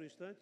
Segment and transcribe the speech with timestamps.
[0.00, 0.40] por um instante?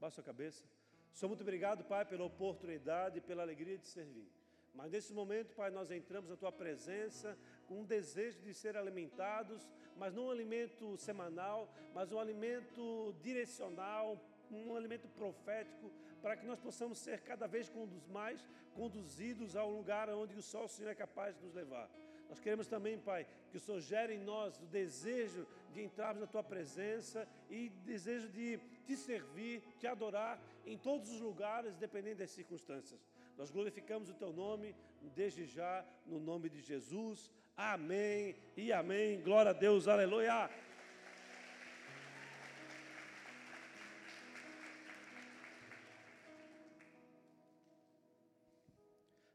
[0.00, 0.64] Baixa a cabeça.
[1.12, 4.28] Senhor, muito obrigado, Pai, pela oportunidade e pela alegria de servir.
[4.74, 9.70] Mas nesse momento, Pai, nós entramos na Tua presença com um desejo de ser alimentados,
[9.96, 16.58] mas não um alimento semanal, mas um alimento direcional, um alimento profético, para que nós
[16.58, 17.70] possamos ser cada vez
[18.10, 18.44] mais
[18.74, 21.88] conduzidos ao lugar onde o só o Senhor é capaz de nos levar.
[22.28, 25.46] Nós queremos também, Pai, que o Senhor gere em nós o desejo
[25.78, 31.20] de entrarmos na Tua presença e desejo de te servir, te adorar em todos os
[31.20, 33.00] lugares, dependendo das circunstâncias.
[33.36, 34.74] Nós glorificamos o Teu nome
[35.14, 37.30] desde já, no nome de Jesus.
[37.56, 39.20] Amém e amém.
[39.22, 40.50] Glória a Deus, aleluia.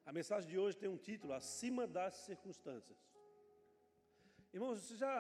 [0.06, 3.13] A mensagem de hoje tem um título: Acima das Circunstâncias.
[4.56, 5.14] Irmãos, você já,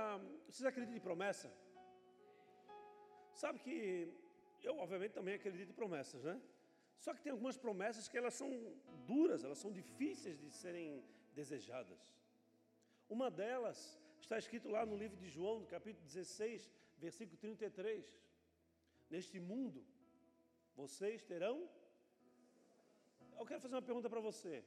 [0.47, 1.51] vocês acreditam em promessa?
[3.33, 3.75] Sabe que
[4.61, 6.39] eu, obviamente, também acredito em promessas, né?
[6.99, 8.49] Só que tem algumas promessas que elas são
[9.07, 12.01] duras, elas são difíceis de serem desejadas.
[13.09, 18.05] Uma delas está escrito lá no livro de João, no capítulo 16, versículo 33.
[19.09, 19.83] Neste mundo,
[20.75, 21.67] vocês terão.
[23.39, 24.63] Eu quero fazer uma pergunta para você.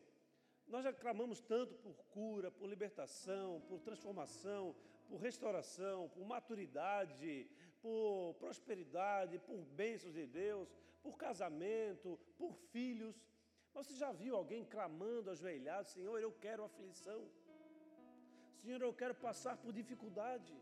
[0.69, 4.75] Nós já clamamos tanto por cura, por libertação, por transformação,
[5.09, 7.49] por restauração, por maturidade,
[7.81, 10.69] por prosperidade, por bênçãos de Deus,
[11.03, 13.15] por casamento, por filhos.
[13.73, 17.29] Mas você já viu alguém clamando, ajoelhado, Senhor, eu quero aflição.
[18.63, 20.53] Senhor, eu quero passar por dificuldade.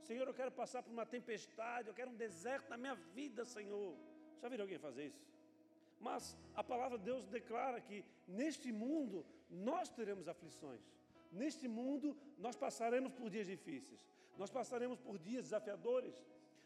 [0.00, 3.96] Senhor, eu quero passar por uma tempestade, eu quero um deserto na minha vida, Senhor.
[4.40, 5.24] Já viram alguém fazer isso?
[6.00, 10.82] Mas a palavra de Deus declara que neste mundo nós teremos aflições.
[11.30, 14.06] Neste mundo nós passaremos por dias difíceis.
[14.36, 16.14] Nós passaremos por dias desafiadores.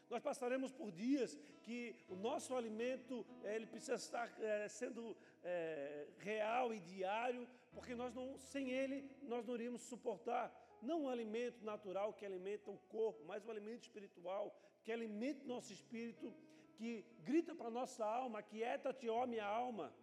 [0.09, 6.07] Nós passaremos por dias que o nosso alimento eh, ele precisa estar é, sendo é,
[6.17, 10.51] real e diário, porque nós não, sem ele nós não iríamos suportar
[10.81, 15.47] não um alimento natural que alimenta o corpo, mas um alimento espiritual que alimenta o
[15.47, 16.33] nosso espírito
[16.75, 19.93] que grita para a nossa alma, quieta-te, ó minha alma.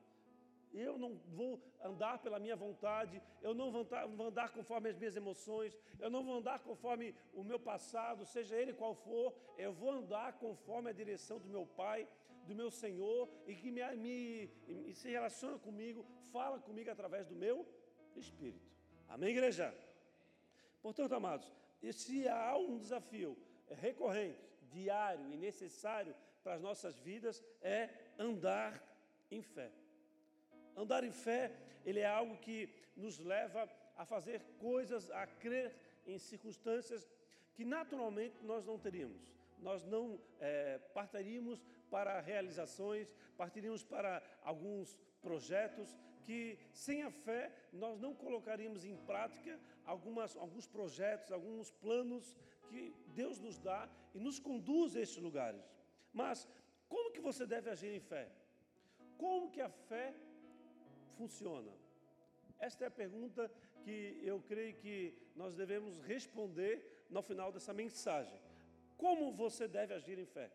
[0.72, 4.96] Eu não vou andar pela minha vontade, eu não vou andar, vou andar, conforme as
[4.96, 9.72] minhas emoções, eu não vou andar conforme o meu passado, seja ele qual for, eu
[9.72, 12.06] vou andar conforme a direção do meu Pai,
[12.46, 17.34] do meu Senhor, e que me, me, me se relaciona comigo, fala comigo através do
[17.34, 17.66] meu
[18.14, 18.70] Espírito.
[19.08, 19.74] Amém, igreja?
[20.82, 21.52] Portanto, amados,
[21.92, 23.36] se há um desafio
[23.70, 24.38] recorrente,
[24.70, 27.88] diário e necessário para as nossas vidas é
[28.18, 28.82] andar
[29.30, 29.70] em fé.
[30.76, 31.52] Andar em fé,
[31.84, 35.74] ele é algo que nos leva a fazer coisas, a crer
[36.06, 37.08] em circunstâncias
[37.54, 39.32] que naturalmente nós não teríamos.
[39.58, 47.98] Nós não é, partiríamos para realizações, partiríamos para alguns projetos que, sem a fé, nós
[47.98, 52.36] não colocaríamos em prática algumas, alguns projetos, alguns planos
[52.68, 55.64] que Deus nos dá e nos conduz a esses lugares.
[56.12, 56.46] Mas
[56.88, 58.28] como que você deve agir em fé?
[59.16, 60.14] Como que a fé
[61.18, 61.72] funciona?
[62.58, 63.50] Esta é a pergunta
[63.84, 64.96] que eu creio que
[65.34, 66.74] nós devemos responder
[67.10, 68.38] no final dessa mensagem.
[68.96, 70.50] Como você deve agir em fé?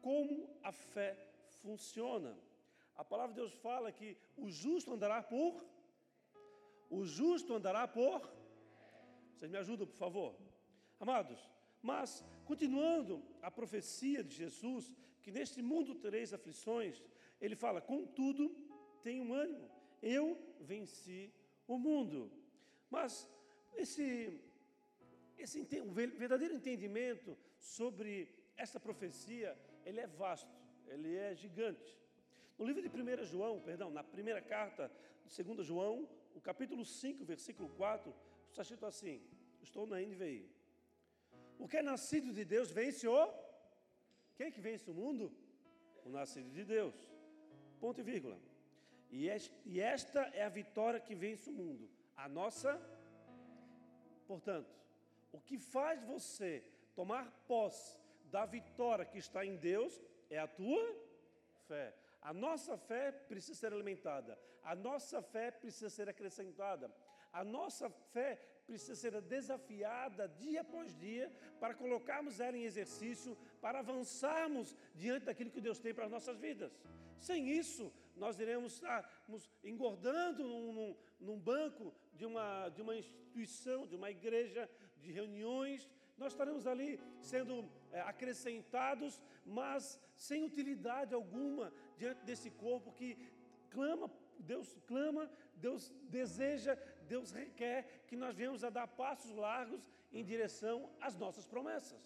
[0.00, 1.10] Como a fé
[1.62, 2.32] funciona?
[2.94, 5.52] A palavra de Deus fala que o justo andará por
[6.90, 8.20] o justo andará por
[9.32, 10.36] Vocês me ajudam, por favor?
[11.00, 11.40] Amados,
[11.82, 14.92] mas, continuando a profecia de Jesus,
[15.22, 17.02] que neste mundo tereis aflições,
[17.40, 18.54] ele fala: contudo,
[19.02, 19.68] tenham ânimo,
[20.04, 21.32] eu venci
[21.66, 22.30] o mundo.
[22.90, 23.28] Mas
[23.74, 24.38] esse,
[25.38, 30.54] esse o verdadeiro entendimento sobre essa profecia, ele é vasto,
[30.88, 31.98] ele é gigante.
[32.58, 34.92] No livro de 1 João, perdão, na primeira carta
[35.24, 38.14] de 2 João, o capítulo 5, versículo 4,
[38.50, 39.20] está escrito assim:
[39.62, 40.48] estou na NVI.
[41.58, 43.32] O que é nascido de Deus vence o.
[44.36, 45.32] Quem é que vence o mundo?
[46.04, 46.94] O nascido de Deus.
[47.80, 48.38] Ponto e vírgula.
[49.16, 51.88] E esta é a vitória que vence o mundo.
[52.16, 52.80] A nossa.
[54.26, 54.74] Portanto,
[55.32, 56.64] o que faz você
[56.96, 60.84] tomar posse da vitória que está em Deus é a tua
[61.68, 61.94] fé.
[62.20, 64.36] A nossa fé precisa ser alimentada.
[64.64, 66.90] A nossa fé precisa ser acrescentada.
[67.32, 68.36] A nossa fé
[68.66, 75.50] precisa ser desafiada dia após dia para colocarmos ela em exercício, para avançarmos diante daquilo
[75.50, 76.72] que Deus tem para as nossas vidas.
[77.18, 83.86] Sem isso, nós iremos estarmos engordando num, num, num banco de uma, de uma instituição,
[83.86, 84.68] de uma igreja,
[84.98, 92.92] de reuniões, nós estaremos ali sendo é, acrescentados, mas sem utilidade alguma diante desse corpo
[92.92, 93.18] que
[93.70, 96.76] clama, Deus clama, Deus deseja,
[97.08, 102.00] Deus requer que nós venhamos a dar passos largos em direção às nossas promessas.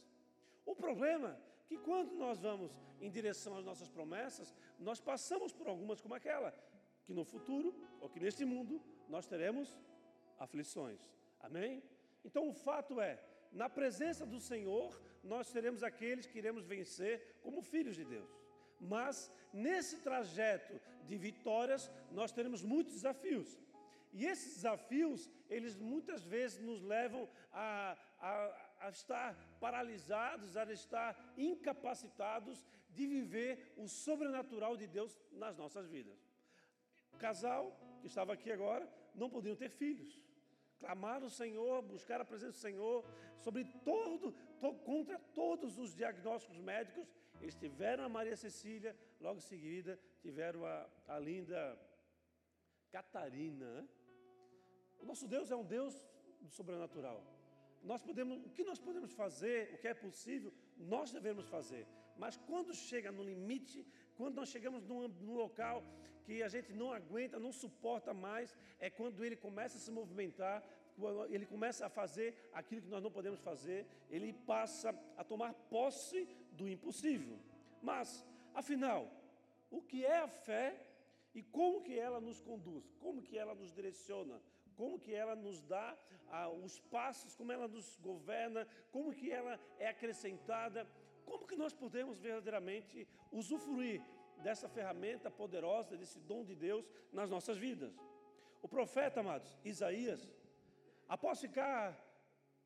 [0.65, 1.39] O problema
[1.69, 2.71] que quando nós vamos
[3.01, 6.51] em direção às nossas promessas, nós passamos por algumas como aquela,
[7.05, 9.79] que no futuro, ou que neste mundo, nós teremos
[10.39, 11.01] aflições.
[11.41, 11.83] Amém?
[12.25, 13.23] Então o fato é,
[13.53, 18.31] na presença do Senhor, nós seremos aqueles que iremos vencer como filhos de Deus.
[18.81, 23.59] Mas nesse trajeto de vitórias, nós teremos muitos desafios.
[24.13, 31.17] E esses desafios, eles muitas vezes nos levam a, a, a estar paralisados, a estar
[31.37, 36.19] incapacitados de viver o sobrenatural de Deus nas nossas vidas.
[37.13, 40.21] O casal que estava aqui agora não podiam ter filhos.
[40.79, 43.05] Clamar o Senhor, buscar a presença do Senhor,
[43.39, 47.09] sobre todo, to, contra todos os diagnósticos médicos.
[47.41, 51.79] Eles tiveram a Maria Cecília, logo em seguida tiveram a, a linda
[52.91, 53.83] Catarina.
[53.83, 53.89] Né?
[55.01, 55.95] O nosso Deus é um Deus
[56.41, 57.38] do sobrenatural.
[57.83, 61.87] Nós podemos, o que nós podemos fazer, o que é possível, nós devemos fazer.
[62.17, 63.87] Mas quando chega no limite,
[64.17, 65.85] quando nós chegamos num, num, local
[66.25, 70.63] que a gente não aguenta, não suporta mais, é quando ele começa a se movimentar,
[71.31, 76.29] ele começa a fazer aquilo que nós não podemos fazer, ele passa a tomar posse
[76.53, 77.39] do impossível.
[77.81, 79.09] Mas, afinal,
[79.71, 80.85] o que é a fé
[81.35, 84.41] e como que ela nos conduz, como que ela nos direciona,
[84.79, 85.87] como que ela nos dá
[86.31, 90.87] ah, os passos, como ela nos governa, como que ela é acrescentada,
[91.27, 94.01] como que nós podemos verdadeiramente usufruir
[94.45, 97.93] dessa ferramenta poderosa, desse dom de Deus nas nossas vidas.
[98.63, 100.33] O profeta, amados, Isaías,
[101.09, 101.83] após ficar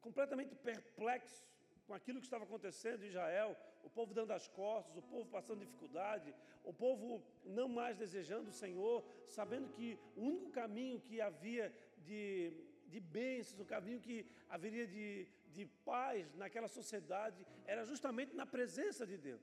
[0.03, 1.47] completamente perplexo
[1.87, 5.61] com aquilo que estava acontecendo em Israel, o povo dando as costas, o povo passando
[5.61, 11.73] dificuldade, o povo não mais desejando o Senhor, sabendo que o único caminho que havia
[12.03, 12.53] de,
[12.87, 19.07] de bênçãos, o caminho que haveria de, de paz naquela sociedade era justamente na presença
[19.07, 19.43] de Deus.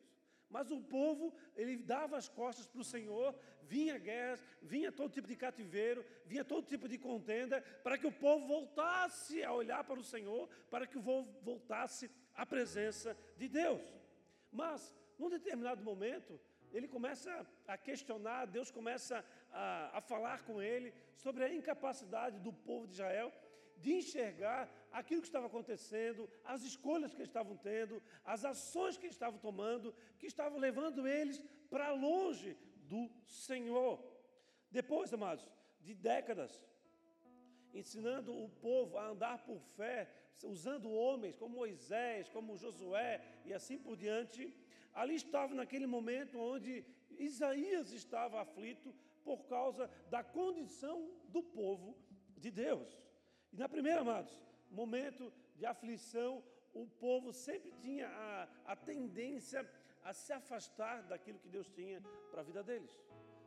[0.50, 5.28] Mas o povo, ele dava as costas para o Senhor, vinha guerras, vinha todo tipo
[5.28, 10.00] de cativeiro, vinha todo tipo de contenda, para que o povo voltasse a olhar para
[10.00, 13.82] o Senhor, para que o povo voltasse à presença de Deus.
[14.52, 16.40] Mas, num determinado momento,
[16.72, 22.52] ele começa a questionar, Deus começa a, a falar com ele sobre a incapacidade do
[22.52, 23.32] povo de Israel
[23.78, 29.06] de enxergar aquilo que estava acontecendo, as escolhas que eles estavam tendo, as ações que
[29.06, 32.58] eles estavam tomando, que estavam levando eles para longe
[32.88, 34.04] do Senhor.
[34.72, 35.48] Depois, amados,
[35.82, 36.66] de décadas,
[37.74, 40.10] ensinando o povo a andar por fé,
[40.44, 44.54] usando homens como Moisés, como Josué e assim por diante,
[44.94, 46.86] ali estava naquele momento onde
[47.18, 48.94] Isaías estava aflito
[49.24, 51.96] por causa da condição do povo
[52.38, 53.02] de Deus.
[53.52, 56.44] E na primeira, amados, momento de aflição,
[56.74, 59.68] o povo sempre tinha a, a tendência
[60.04, 62.02] a se afastar daquilo que Deus tinha
[62.32, 62.98] para a vida deles,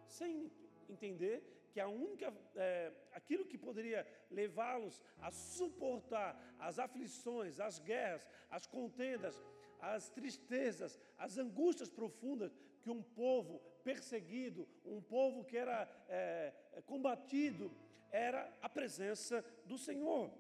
[0.07, 0.51] sem
[0.89, 1.43] entender
[1.73, 8.67] que a única, é, aquilo que poderia levá-los a suportar as aflições, as guerras, as
[8.67, 9.41] contendas,
[9.81, 16.53] as tristezas, as angústias profundas que um povo perseguido, um povo que era é,
[16.87, 17.71] combatido,
[18.11, 20.31] era a presença do Senhor.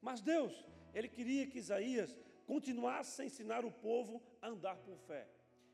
[0.00, 0.52] Mas Deus,
[0.94, 2.16] Ele queria que Isaías
[2.46, 5.26] continuasse a ensinar o povo a andar por fé.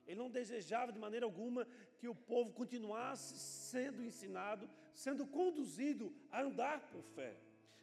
[0.07, 1.67] Ele não desejava de maneira alguma
[1.99, 7.35] que o povo continuasse sendo ensinado, sendo conduzido a andar por fé.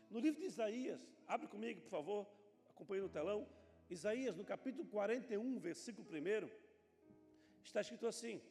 [0.09, 2.27] No livro de Isaías, abre comigo, por favor,
[2.69, 3.47] acompanhe no telão.
[3.89, 6.49] Isaías, no capítulo 41, versículo 1,
[7.63, 8.41] está escrito assim: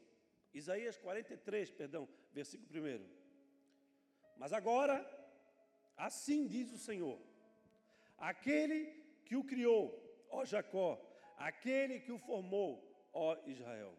[0.55, 3.07] Isaías 43, perdão, versículo 1.
[4.37, 5.05] Mas agora,
[5.97, 7.19] assim diz o Senhor:
[8.19, 8.87] aquele
[9.25, 11.01] que o criou, ó Jacó,
[11.37, 13.95] aquele que o formou, ó Israel.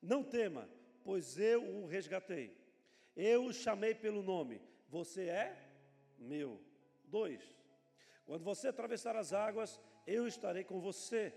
[0.00, 0.68] Não tema,
[1.04, 2.56] pois eu o resgatei.
[3.14, 4.60] Eu o chamei pelo nome.
[4.88, 5.56] Você é
[6.18, 6.60] meu.
[7.04, 7.42] Dois.
[8.24, 11.34] Quando você atravessar as águas, eu estarei com você.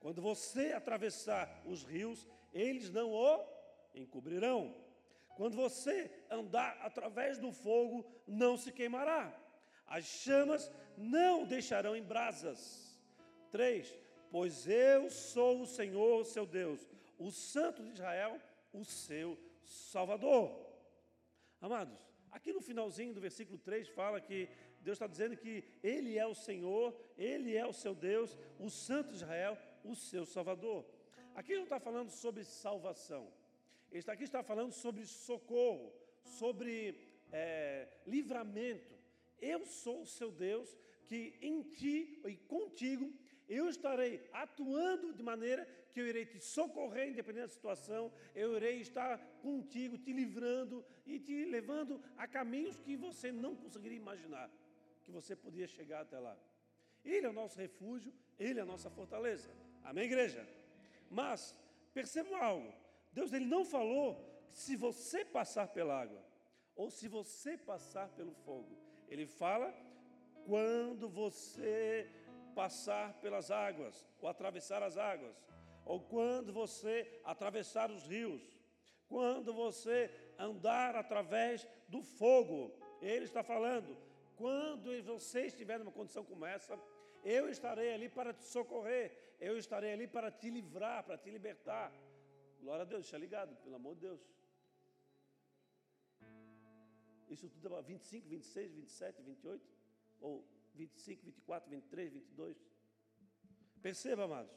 [0.00, 3.51] Quando você atravessar os rios, eles não o
[3.94, 4.74] encobrirão.
[5.36, 9.32] Quando você andar através do fogo, não se queimará.
[9.86, 13.00] As chamas não deixarão em brasas.
[13.50, 13.94] Três,
[14.30, 18.40] pois eu sou o Senhor, seu Deus, o Santo de Israel,
[18.72, 20.50] o seu Salvador.
[21.60, 21.98] Amados,
[22.30, 24.48] aqui no finalzinho do versículo 3 fala que
[24.80, 29.10] Deus está dizendo que Ele é o Senhor, Ele é o seu Deus, o Santo
[29.10, 30.84] de Israel, o seu Salvador.
[31.34, 33.32] Aqui não está falando sobre salvação.
[33.92, 35.92] Ele aqui está falando sobre socorro,
[36.24, 36.98] sobre
[37.30, 38.94] é, livramento.
[39.38, 40.74] Eu sou o seu Deus
[41.06, 43.12] que em ti e contigo
[43.48, 48.80] eu estarei atuando de maneira que eu irei te socorrer, independente da situação, eu irei
[48.80, 54.50] estar contigo, te livrando e te levando a caminhos que você não conseguiria imaginar,
[55.04, 56.34] que você podia chegar até lá.
[57.04, 59.50] Ele é o nosso refúgio, ele é a nossa fortaleza.
[59.82, 60.48] Amém, igreja?
[61.10, 61.54] Mas,
[61.92, 62.72] percebam algo:
[63.12, 64.08] Deus ele não falou
[64.50, 66.22] se você passar pela água
[66.74, 68.76] ou se você passar pelo fogo.
[69.08, 69.74] Ele fala
[70.46, 72.10] quando você
[72.54, 75.36] passar pelas águas, ou atravessar as águas,
[75.84, 78.42] ou quando você atravessar os rios,
[79.08, 82.72] quando você andar através do fogo.
[83.00, 83.96] Ele está falando,
[84.36, 86.78] quando você estiver numa condição como essa,
[87.24, 91.92] eu estarei ali para te socorrer, eu estarei ali para te livrar, para te libertar.
[92.62, 94.20] Glória a Deus, está ligado, pelo amor de Deus.
[97.28, 99.64] Isso tudo é 25, 26, 27, 28?
[100.20, 102.56] Ou 25, 24, 23, 22.
[103.82, 104.54] Perceba, amados,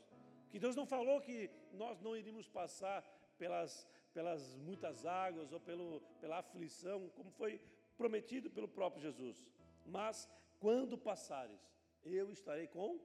[0.52, 3.02] que Deus não falou que nós não iríamos passar
[3.40, 7.60] pelas, pelas muitas águas ou pelo, pela aflição, como foi
[7.98, 9.50] prometido pelo próprio Jesus.
[9.84, 11.60] Mas quando passares,
[12.04, 13.00] eu estarei com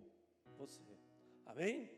[0.58, 0.98] você.
[1.46, 1.90] Amém?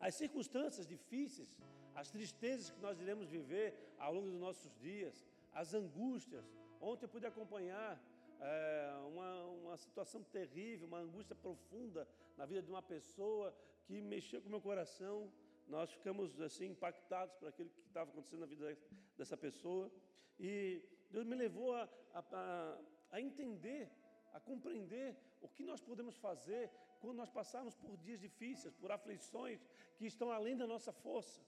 [0.00, 1.54] As circunstâncias difíceis,
[2.00, 6.46] as tristezas que nós iremos viver ao longo dos nossos dias, as angústias.
[6.80, 8.00] Ontem eu pude acompanhar
[8.40, 13.54] é, uma, uma situação terrível, uma angústia profunda na vida de uma pessoa
[13.84, 15.30] que mexeu com o meu coração.
[15.68, 18.78] Nós ficamos assim impactados por aquilo que estava acontecendo na vida
[19.18, 19.92] dessa pessoa.
[20.38, 22.78] E Deus me levou a, a,
[23.10, 23.90] a entender,
[24.32, 29.60] a compreender o que nós podemos fazer quando nós passarmos por dias difíceis, por aflições
[29.98, 31.42] que estão além da nossa força.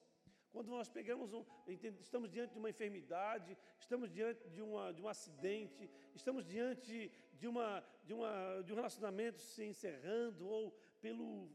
[0.52, 1.44] Quando nós pegamos um,
[1.99, 7.49] estamos diante de uma enfermidade, estamos diante de, uma, de um acidente, estamos diante de,
[7.49, 11.50] uma, de, uma, de um relacionamento se encerrando ou pelo,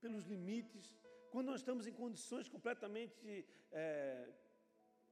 [0.00, 0.94] pelos limites,
[1.30, 4.28] quando nós estamos em condições completamente é,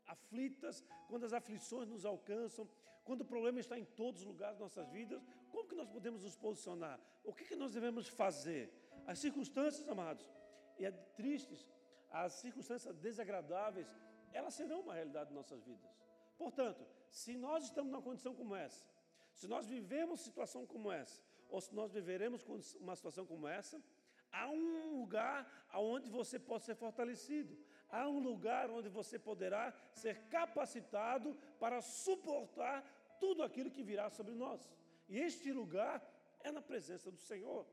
[0.07, 2.69] aflitas, quando as aflições nos alcançam,
[3.05, 6.23] quando o problema está em todos os lugares das nossas vidas, como que nós podemos
[6.23, 7.01] nos posicionar?
[7.25, 8.71] O que, que nós devemos fazer?
[9.07, 10.31] As circunstâncias, amados,
[10.79, 11.67] e é tristes,
[12.11, 13.89] as circunstâncias desagradáveis,
[14.33, 15.91] elas serão uma realidade de nossas vidas.
[16.37, 18.87] Portanto, se nós estamos numa condição como essa,
[19.33, 22.45] se nós vivemos situação como essa, ou se nós viveremos
[22.81, 23.83] uma situação como essa,
[24.31, 27.57] há um lugar onde você pode ser fortalecido,
[27.89, 32.85] há um lugar onde você poderá ser capacitado para suportar
[33.19, 34.71] tudo aquilo que virá sobre nós.
[35.09, 36.03] E este lugar
[36.41, 37.67] é na presença do Senhor.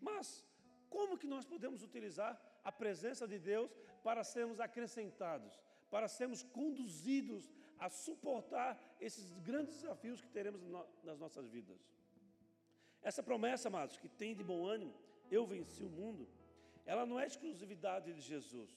[0.00, 0.44] Mas
[0.90, 3.70] como que nós podemos utilizar a presença de Deus
[4.02, 10.62] para sermos acrescentados, para sermos conduzidos a suportar esses grandes desafios que teremos
[11.02, 11.78] nas nossas vidas.
[13.02, 14.94] Essa promessa, amados, que tem de bom ânimo,
[15.30, 16.26] eu venci o mundo,
[16.86, 18.70] ela não é exclusividade de Jesus,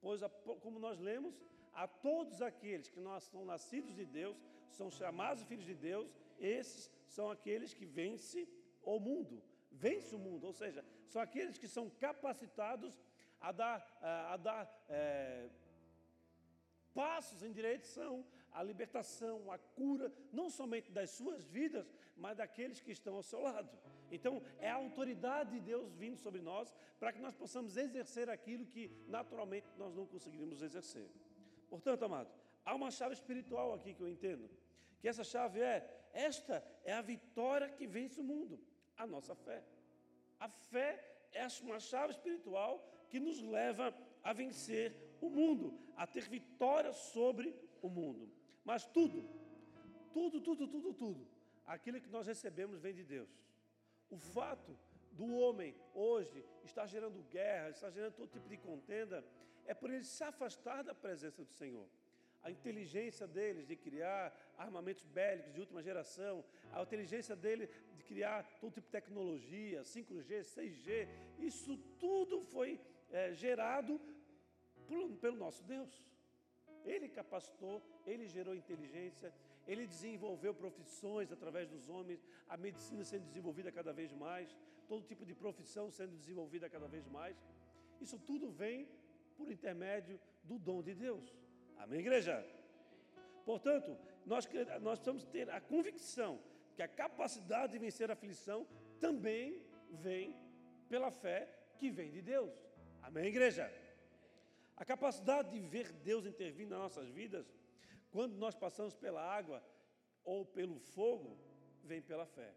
[0.00, 0.20] pois,
[0.60, 1.34] como nós lemos,
[1.72, 4.36] a todos aqueles que nós são nascidos de Deus,
[4.68, 8.46] são chamados filhos de Deus, esses são aqueles que vencem
[8.82, 12.94] o mundo, vence o mundo, ou seja, são aqueles que são capacitados
[13.48, 13.98] a dar,
[14.32, 15.48] a dar é,
[16.94, 22.92] passos em direção à libertação, à cura, não somente das suas vidas, mas daqueles que
[22.92, 23.68] estão ao seu lado.
[24.10, 28.64] Então, é a autoridade de Deus vindo sobre nós para que nós possamos exercer aquilo
[28.64, 31.10] que naturalmente nós não conseguiríamos exercer.
[31.68, 32.30] Portanto, amado,
[32.64, 34.48] há uma chave espiritual aqui que eu entendo,
[35.00, 38.60] que essa chave é: esta é a vitória que vence o mundo,
[38.96, 39.64] a nossa fé.
[40.38, 43.94] A fé é uma chave espiritual que nos leva
[44.24, 45.66] a vencer o mundo,
[45.96, 48.28] a ter vitória sobre o mundo.
[48.64, 49.18] Mas tudo,
[50.12, 51.24] tudo, tudo, tudo, tudo,
[51.64, 53.28] aquilo que nós recebemos vem de Deus.
[54.10, 54.76] O fato
[55.12, 59.24] do homem hoje estar gerando guerra, estar gerando todo tipo de contenda,
[59.64, 61.86] é por ele se afastar da presença do Senhor.
[62.42, 68.42] A inteligência deles de criar armamentos bélicos de última geração, a inteligência dele de criar
[68.60, 72.80] todo tipo de tecnologia, 5G, 6G, isso tudo foi
[73.14, 74.00] é, gerado
[74.88, 75.92] por, pelo nosso Deus.
[76.84, 79.32] Ele capacitou, ele gerou inteligência,
[79.66, 84.54] ele desenvolveu profissões através dos homens, a medicina sendo desenvolvida cada vez mais,
[84.88, 87.36] todo tipo de profissão sendo desenvolvida cada vez mais.
[88.00, 88.88] Isso tudo vem
[89.36, 91.24] por intermédio do dom de Deus.
[91.78, 92.44] Amém, igreja?
[93.44, 94.46] Portanto, nós,
[94.80, 96.40] nós precisamos ter a convicção
[96.74, 98.66] que a capacidade de vencer a aflição
[98.98, 100.36] também vem
[100.88, 102.52] pela fé que vem de Deus.
[103.06, 103.70] Amém, igreja?
[104.78, 107.46] A capacidade de ver Deus intervindo nas nossas vidas,
[108.10, 109.62] quando nós passamos pela água
[110.24, 111.38] ou pelo fogo,
[111.82, 112.54] vem pela fé.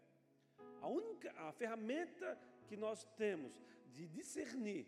[0.80, 3.62] A única a ferramenta que nós temos
[3.92, 4.86] de discernir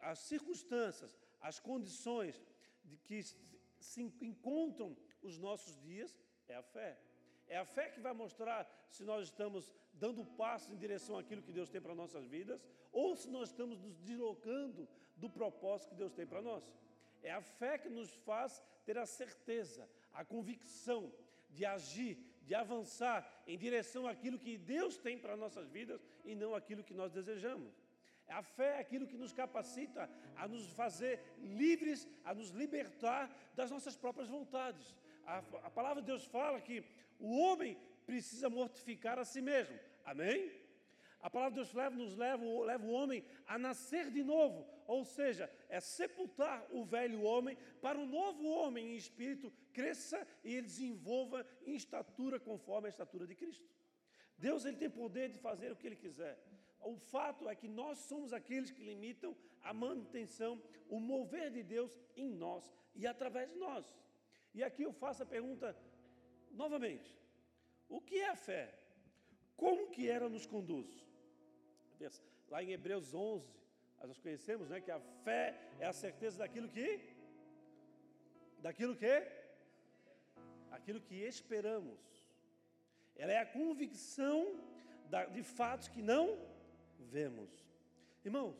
[0.00, 2.40] as circunstâncias, as condições
[2.84, 3.20] de que
[3.80, 6.96] se encontram os nossos dias é a fé.
[7.50, 11.56] É a fé que vai mostrar se nós estamos dando passos em direção àquilo que
[11.58, 16.12] Deus tem para nossas vidas ou se nós estamos nos deslocando do propósito que Deus
[16.12, 16.64] tem para nós.
[17.24, 21.12] É a fé que nos faz ter a certeza, a convicção
[21.50, 22.16] de agir,
[22.46, 26.94] de avançar em direção àquilo que Deus tem para nossas vidas e não aquilo que
[26.94, 27.74] nós desejamos.
[28.28, 33.72] A fé é aquilo que nos capacita a nos fazer livres, a nos libertar das
[33.72, 34.94] nossas próprias vontades.
[35.26, 36.84] A, a palavra de Deus fala que
[37.20, 39.78] o homem precisa mortificar a si mesmo.
[40.04, 40.52] Amém?
[41.20, 45.04] A palavra de Deus leva, nos leva, leva o homem a nascer de novo, ou
[45.04, 50.66] seja, é sepultar o velho homem para o novo homem em espírito cresça e ele
[50.66, 53.68] desenvolva em estatura conforme a estatura de Cristo.
[54.38, 56.42] Deus ele tem poder de fazer o que ele quiser.
[56.80, 61.98] O fato é que nós somos aqueles que limitam a manutenção, o mover de Deus
[62.16, 63.84] em nós e através de nós.
[64.54, 65.76] E aqui eu faço a pergunta
[66.50, 67.16] novamente:
[67.88, 68.74] o que é a fé?
[69.56, 70.88] Como que ela nos conduz?
[72.48, 73.46] Lá em Hebreus 11,
[74.06, 77.00] nós conhecemos, né, que a fé é a certeza daquilo que
[78.58, 79.26] daquilo que
[80.70, 82.00] aquilo que esperamos.
[83.16, 84.58] Ela é a convicção
[85.32, 86.38] de fatos que não
[86.98, 87.50] vemos.
[88.24, 88.56] Irmãos,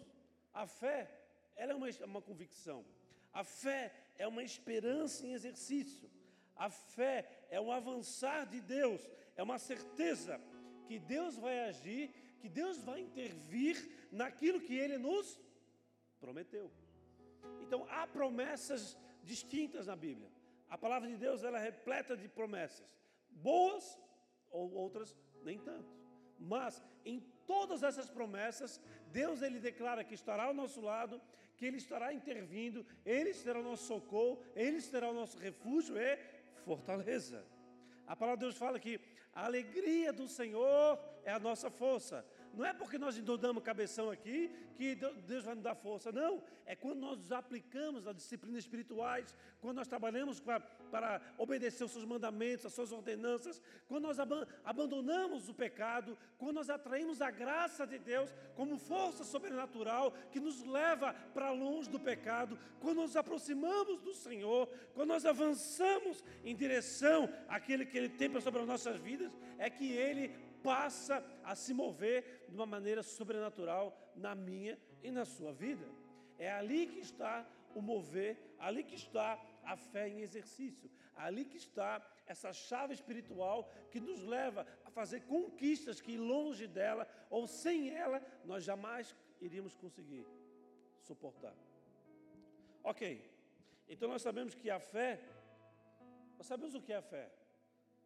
[0.52, 1.11] a fé,
[1.56, 2.85] ela é uma, uma convicção.
[3.32, 6.09] A fé é uma esperança em exercício.
[6.66, 7.16] A fé
[7.48, 9.00] é um avançar de Deus,
[9.34, 10.38] é uma certeza
[10.86, 13.76] que Deus vai agir, que Deus vai intervir
[14.12, 15.40] naquilo que Ele nos
[16.20, 16.70] prometeu.
[17.62, 18.82] Então há promessas
[19.24, 20.30] distintas na Bíblia.
[20.68, 22.86] A palavra de Deus ela é repleta de promessas,
[23.30, 23.99] boas
[24.50, 25.90] ou outras nem tanto.
[26.38, 28.78] Mas em todas essas promessas,
[29.10, 31.20] Deus ele declara que estará ao nosso lado,
[31.56, 36.18] que ele estará intervindo, ele será o nosso socorro, ele será o nosso refúgio e
[36.68, 37.44] fortaleza.
[38.06, 39.00] A palavra de Deus fala que
[39.34, 42.25] a alegria do Senhor é a nossa força.
[42.52, 46.43] Não é porque nós damos cabeção aqui que Deus vai nos dar força, não.
[46.67, 51.93] É quando nós nos aplicamos as disciplinas espirituais, quando nós trabalhamos para, para obedecer os
[51.93, 54.19] seus mandamentos, as suas ordenanças, quando nós
[54.65, 60.65] abandonamos o pecado, quando nós atraímos a graça de Deus como força sobrenatural que nos
[60.65, 67.28] leva para longe do pecado, quando nos aproximamos do Senhor, quando nós avançamos em direção
[67.49, 72.46] àquele que Ele tem sobre as nossas vidas, é que Ele passa a se mover
[72.49, 75.86] de uma maneira sobrenatural na minha e na sua vida.
[76.38, 81.56] É ali que está o mover, ali que está a fé em exercício, ali que
[81.56, 87.90] está essa chave espiritual que nos leva a fazer conquistas que longe dela ou sem
[87.90, 90.26] ela nós jamais iríamos conseguir
[91.00, 91.54] suportar.
[92.82, 93.02] Ok,
[93.88, 95.20] então nós sabemos que a fé,
[96.38, 97.30] nós sabemos o que é a fé,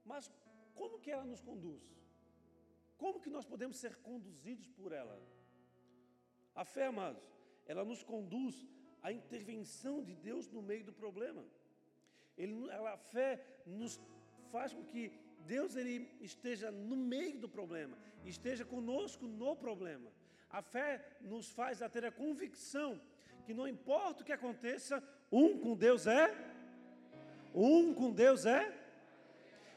[0.05, 0.31] mas
[0.75, 1.83] como que ela nos conduz?
[2.97, 5.21] Como que nós podemos ser conduzidos por ela?
[6.55, 7.23] A fé, amados,
[7.67, 8.67] ela nos conduz
[9.03, 11.45] à intervenção de Deus no meio do problema.
[12.37, 14.01] Ele, ela, a fé nos
[14.51, 20.11] faz com que Deus ele esteja no meio do problema, esteja conosco no problema.
[20.49, 23.01] A fé nos faz a ter a convicção
[23.45, 26.33] que não importa o que aconteça, um com Deus é,
[27.55, 28.84] um com Deus é.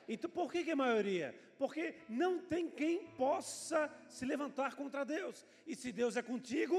[0.08, 1.36] Então por que, que é maioria?
[1.58, 5.46] porque não tem quem possa se levantar contra Deus.
[5.66, 6.78] E se Deus é contigo,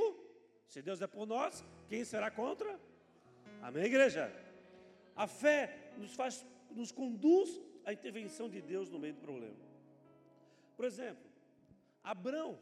[0.68, 2.78] se Deus é por nós, quem será contra?
[3.60, 4.32] Amém, igreja?
[5.16, 9.56] A fé nos faz, nos conduz à intervenção de Deus no meio do problema.
[10.76, 11.28] Por exemplo,
[12.04, 12.58] Abrão,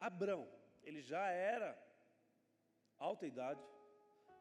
[0.00, 0.48] Abrão,
[0.82, 1.78] ele já era
[2.98, 3.60] alta idade,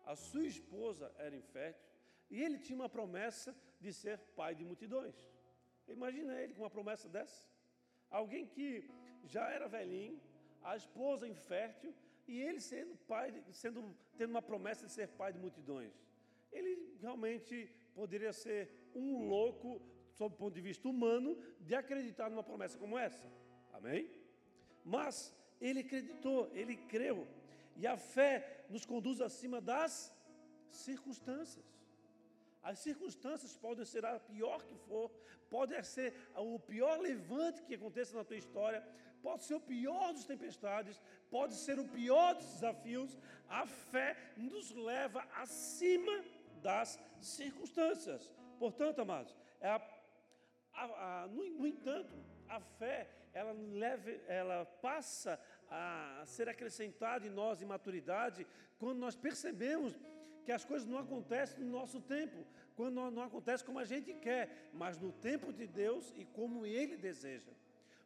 [0.05, 1.89] a sua esposa era infértil,
[2.29, 5.35] e ele tinha uma promessa de ser pai de multidões.
[5.88, 7.48] Imagina ele com uma promessa dessa.
[8.10, 8.89] Alguém que
[9.24, 10.19] já era velhinho,
[10.63, 11.93] a esposa infértil,
[12.28, 15.93] e ele sendo pai, sendo, tendo uma promessa de ser pai de multidões.
[16.52, 19.82] Ele realmente poderia ser um louco,
[20.13, 23.28] sob o ponto de vista humano, de acreditar numa promessa como essa.
[23.74, 24.10] Amém?
[24.84, 27.28] Mas ele acreditou, ele creu.
[27.76, 30.13] E a fé nos conduz acima das
[30.69, 31.75] circunstâncias.
[32.69, 35.12] As circunstâncias podem ser a pior que for,
[35.51, 38.84] pode ser o pior levante que aconteça na tua história,
[39.21, 40.99] pode ser o pior dos tempestades,
[41.30, 43.15] pode ser o pior dos desafios,
[43.47, 46.25] a fé nos leva acima
[46.63, 48.32] das circunstâncias.
[48.58, 49.82] Portanto, amados, é a,
[50.73, 50.86] a,
[51.23, 52.15] a, no, no entanto,
[52.49, 58.47] a fé ela, leve, ela passa a ser acrescentada em nós em maturidade
[58.80, 59.95] quando nós percebemos
[60.45, 64.69] que as coisas não acontecem no nosso tempo, quando não, acontece como a gente quer,
[64.73, 67.51] mas no tempo de Deus e como Ele deseja.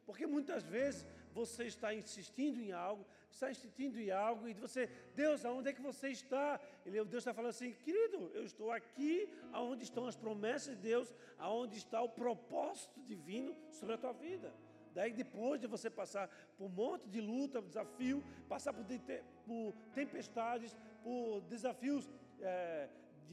[0.06, 5.44] Porque muitas vezes você está insistindo em algo, está insistindo em algo, e você, Deus,
[5.44, 6.58] aonde é que você está?
[6.84, 11.14] Ele, Deus está falando assim, querido, eu estou aqui, aonde estão as promessas de Deus,
[11.38, 14.52] aonde está o propósito divino sobre a tua vida.
[14.94, 18.84] Daí depois de você passar por um monte de luta, desafio, passar por,
[19.46, 22.88] por tempestades, por desafios é,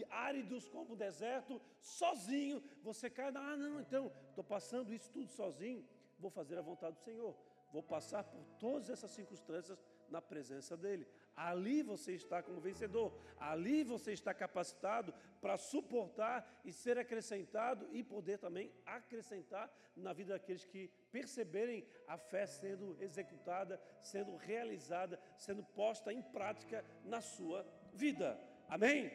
[0.09, 5.85] áridos como o deserto, sozinho, você cai, ah não, então, estou passando isso tudo sozinho,
[6.19, 7.35] vou fazer a vontade do Senhor,
[7.71, 9.77] vou passar por todas essas circunstâncias
[10.09, 11.07] na presença dEle.
[11.35, 18.03] Ali você está como vencedor, ali você está capacitado para suportar e ser acrescentado e
[18.03, 25.63] poder também acrescentar na vida daqueles que perceberem a fé sendo executada, sendo realizada, sendo
[25.63, 28.39] posta em prática na sua vida.
[28.67, 29.11] Amém?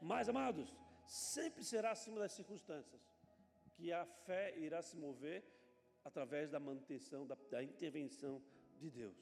[0.00, 0.72] Mas, amados,
[1.06, 3.00] sempre será acima das circunstâncias
[3.74, 5.42] que a fé irá se mover
[6.04, 8.42] através da manutenção, da, da intervenção
[8.78, 9.16] de Deus.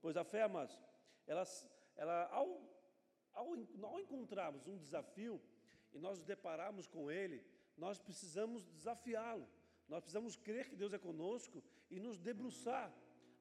[0.00, 0.78] Pois a fé, amados,
[1.26, 1.44] ela,
[1.96, 2.60] ela ao,
[3.34, 3.48] ao,
[3.82, 5.40] ao encontrarmos um desafio
[5.92, 7.44] e nós nos depararmos com ele,
[7.76, 9.46] nós precisamos desafiá-lo.
[9.88, 12.92] Nós precisamos crer que Deus é conosco e nos debruçar.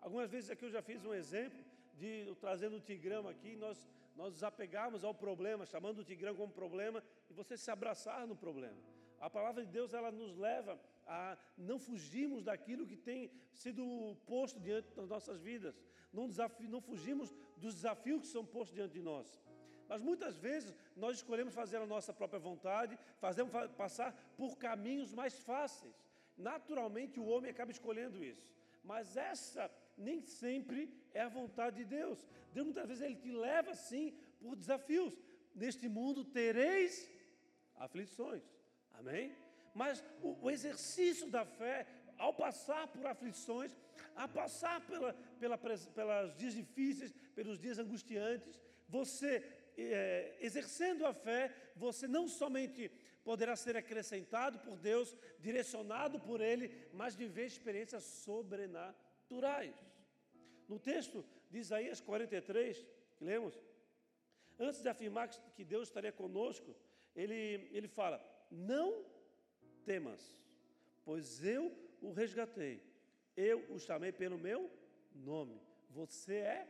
[0.01, 1.63] Algumas vezes aqui eu já fiz um exemplo
[1.95, 3.87] de trazendo o tigrão aqui, nós,
[4.19, 8.35] nós nos apegarmos ao problema, chamando o tigrão como problema e você se abraçar no
[8.35, 8.81] problema.
[9.17, 10.77] A palavra de Deus ela nos leva
[11.07, 13.83] a não fugirmos daquilo que tem sido
[14.25, 15.73] posto diante das nossas vidas,
[16.11, 19.41] não, desafio, não fugimos dos desafios que são postos diante de nós.
[19.87, 25.39] Mas muitas vezes nós escolhemos fazer a nossa própria vontade, fazemos passar por caminhos mais
[25.39, 25.95] fáceis.
[26.37, 28.53] Naturalmente o homem acaba escolhendo isso.
[28.83, 32.25] Mas essa nem sempre é a vontade de Deus.
[32.53, 35.13] Deus muitas vezes ele te leva sim por desafios.
[35.53, 37.09] Neste mundo tereis
[37.75, 38.43] aflições.
[38.93, 39.35] Amém?
[39.73, 41.85] Mas o, o exercício da fé,
[42.17, 43.71] ao passar por aflições,
[44.15, 49.43] a passar pela, pela, pelas dias difíceis, pelos dias angustiantes, você,
[49.77, 52.91] é, exercendo a fé, você não somente
[53.23, 59.75] poderá ser acrescentado por Deus, direcionado por Ele, mas viver experiências sobrenaturais.
[60.69, 62.85] No texto de Isaías 43,
[63.17, 63.59] que lemos,
[64.59, 66.75] antes de afirmar que Deus estaria conosco,
[67.15, 69.03] ele, ele fala: Não
[69.83, 70.21] temas,
[71.03, 72.83] pois eu o resgatei,
[73.35, 74.69] eu o chamei pelo meu
[75.15, 75.59] nome.
[75.89, 76.67] Você é,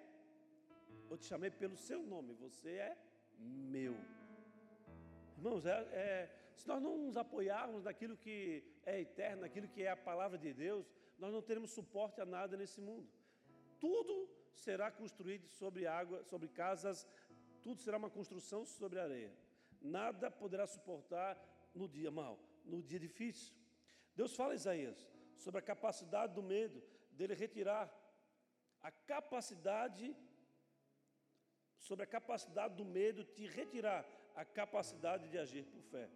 [1.10, 2.98] eu te chamei pelo seu nome, você é
[3.38, 3.96] meu.
[5.38, 9.92] Irmãos, é, é, se nós não nos apoiarmos naquilo que é eterno, naquilo que é
[9.92, 13.10] a palavra de Deus, nós não teremos suporte a nada nesse mundo.
[13.80, 17.08] Tudo será construído sobre água, sobre casas,
[17.62, 19.34] tudo será uma construção sobre areia.
[19.82, 21.38] Nada poderá suportar
[21.74, 23.54] no dia mau, no dia difícil.
[24.16, 27.90] Deus fala a Isaías sobre a capacidade do medo, dele retirar
[28.82, 30.16] a capacidade,
[31.78, 36.10] sobre a capacidade do medo de retirar a capacidade de agir por fé.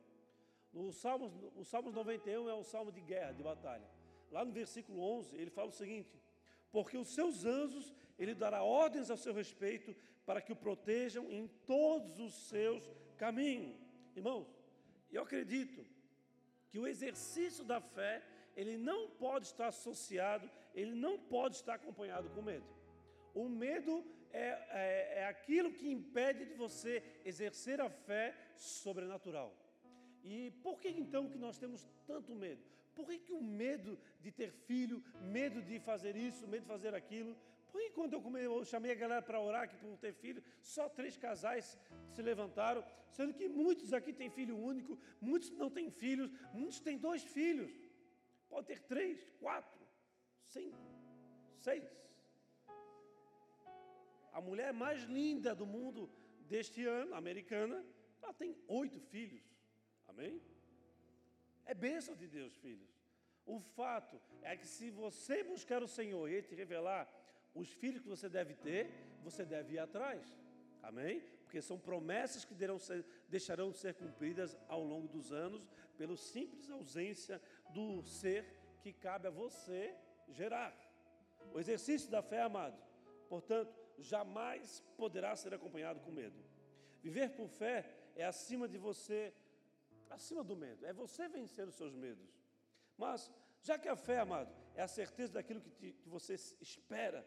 [0.71, 3.87] No Salmos, o Salmos 91 é um salmo de guerra, de batalha.
[4.31, 6.19] Lá no versículo 11, ele fala o seguinte:
[6.73, 11.47] Porque os seus anjos, ele dará ordens ao seu respeito, para que o protejam em
[11.67, 12.83] todos os seus
[13.15, 13.77] caminhos.
[14.15, 14.47] Irmãos,
[15.11, 15.85] eu acredito
[16.69, 18.23] que o exercício da fé,
[18.55, 22.65] ele não pode estar associado, ele não pode estar acompanhado com medo.
[23.35, 29.55] O medo é, é, é aquilo que impede de você exercer a fé sobrenatural.
[30.23, 32.72] E por que então que nós temos tanto medo?
[32.95, 36.93] Por que, que o medo de ter filho, medo de fazer isso, medo de fazer
[36.93, 37.35] aquilo?
[37.71, 40.87] Por que quando eu, eu chamei a galera para orar aqui por ter filho, só
[40.87, 41.77] três casais
[42.11, 46.97] se levantaram, sendo que muitos aqui têm filho único, muitos não têm filhos, muitos têm
[46.97, 47.71] dois filhos.
[48.47, 49.81] Pode ter três, quatro,
[50.45, 50.77] cinco,
[51.57, 51.83] seis.
[54.31, 56.09] A mulher mais linda do mundo
[56.47, 57.83] deste ano, americana,
[58.21, 59.43] ela tem oito filhos.
[60.07, 60.39] Amém?
[61.65, 62.89] É bênção de Deus, filhos.
[63.45, 67.09] O fato é que se você buscar o Senhor e Ele te revelar
[67.53, 68.89] os filhos que você deve ter,
[69.21, 70.37] você deve ir atrás.
[70.81, 71.21] Amém?
[71.43, 76.69] Porque são promessas que ser, deixarão de ser cumpridas ao longo dos anos, pela simples
[76.69, 78.45] ausência do ser
[78.81, 79.95] que cabe a você
[80.29, 80.73] gerar.
[81.53, 82.81] O exercício da fé, amado,
[83.29, 86.37] portanto, jamais poderá ser acompanhado com medo.
[87.01, 89.33] Viver por fé é acima de você,
[90.13, 92.29] acima do medo, é você vencer os seus medos.
[92.97, 97.25] Mas, já que a fé, amado, é a certeza daquilo que, te, que você espera,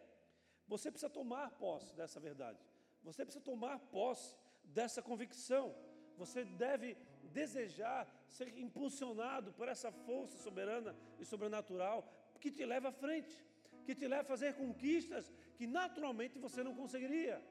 [0.66, 2.58] você precisa tomar posse dessa verdade.
[3.02, 5.74] Você precisa tomar posse dessa convicção.
[6.16, 6.96] Você deve
[7.32, 13.44] desejar ser impulsionado por essa força soberana e sobrenatural que te leva à frente,
[13.84, 17.42] que te leva a fazer conquistas que naturalmente você não conseguiria.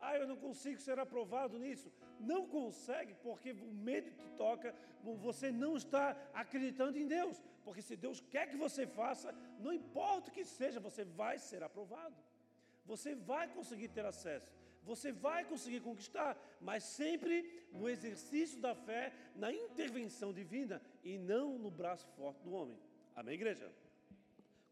[0.00, 1.92] Ah, eu não consigo ser aprovado nisso.
[2.18, 7.42] Não consegue porque o medo te toca, você não está acreditando em Deus.
[7.64, 11.62] Porque se Deus quer que você faça, não importa o que seja, você vai ser
[11.62, 12.16] aprovado.
[12.86, 14.50] Você vai conseguir ter acesso.
[14.82, 21.58] Você vai conseguir conquistar, mas sempre no exercício da fé, na intervenção divina e não
[21.58, 22.78] no braço forte do homem.
[23.14, 23.70] Amém, igreja?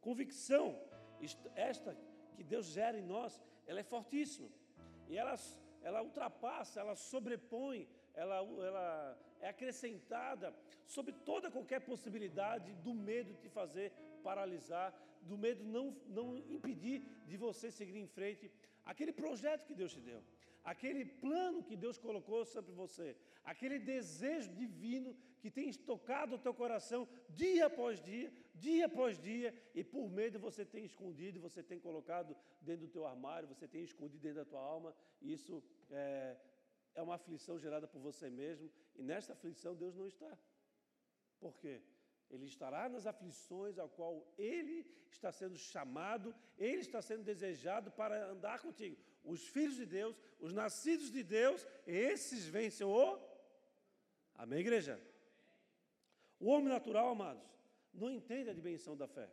[0.01, 0.81] Convicção,
[1.55, 1.97] esta
[2.35, 4.49] que Deus gera em nós, ela é fortíssima.
[5.09, 5.35] E ela,
[5.83, 8.37] ela ultrapassa, ela sobrepõe, ela,
[8.69, 10.55] ela é acrescentada
[10.87, 13.93] sobre toda qualquer possibilidade do medo te fazer
[14.23, 14.93] paralisar,
[15.23, 18.51] do medo não, não impedir de você seguir em frente.
[18.85, 20.23] Aquele projeto que Deus te deu,
[20.65, 23.17] aquele plano que Deus colocou sobre você,
[23.51, 29.51] aquele desejo divino que tem tocado o teu coração dia após dia, dia após dia,
[29.75, 33.83] e por medo você tem escondido, você tem colocado dentro do teu armário, você tem
[33.83, 36.37] escondido dentro da tua alma, e isso é,
[36.95, 40.33] é uma aflição gerada por você mesmo, e nesta aflição Deus não está.
[41.41, 41.81] Por quê?
[42.31, 48.31] Ele estará nas aflições ao qual ele está sendo chamado, ele está sendo desejado para
[48.33, 48.97] andar contigo.
[49.25, 53.28] Os filhos de Deus, os nascidos de Deus, esses vencem o.
[54.39, 55.01] Amém, igreja?
[56.39, 57.43] O homem natural, amados,
[57.93, 59.29] não entende a dimensão da fé.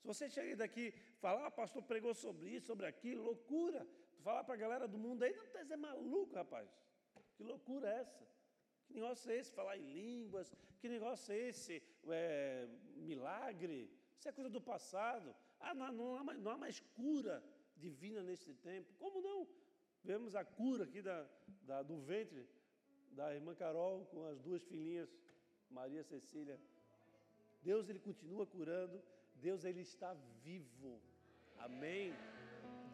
[0.00, 3.86] Se você chega daqui e falar, ah, pastor pregou sobre isso, sobre aquilo, loucura.
[4.24, 6.66] Falar para a galera do mundo aí, não tá é maluco, rapaz.
[7.36, 8.26] Que loucura é essa?
[8.86, 9.52] Que negócio é esse?
[9.52, 10.50] Falar em línguas?
[10.80, 11.82] Que negócio é esse?
[12.08, 12.66] É,
[12.96, 13.90] milagre?
[14.18, 15.34] Isso é coisa do passado.
[15.60, 17.44] Ah, não, não, há mais, não há mais cura
[17.76, 18.90] divina nesse tempo.
[18.98, 19.46] Como não?
[20.02, 21.28] Vemos a cura aqui da,
[21.62, 22.48] da, do ventre
[23.12, 25.08] da irmã Carol com as duas filhinhas,
[25.70, 26.58] Maria Cecília.
[27.62, 29.02] Deus, Ele continua curando.
[29.36, 31.00] Deus, Ele está vivo.
[31.58, 32.12] Amém?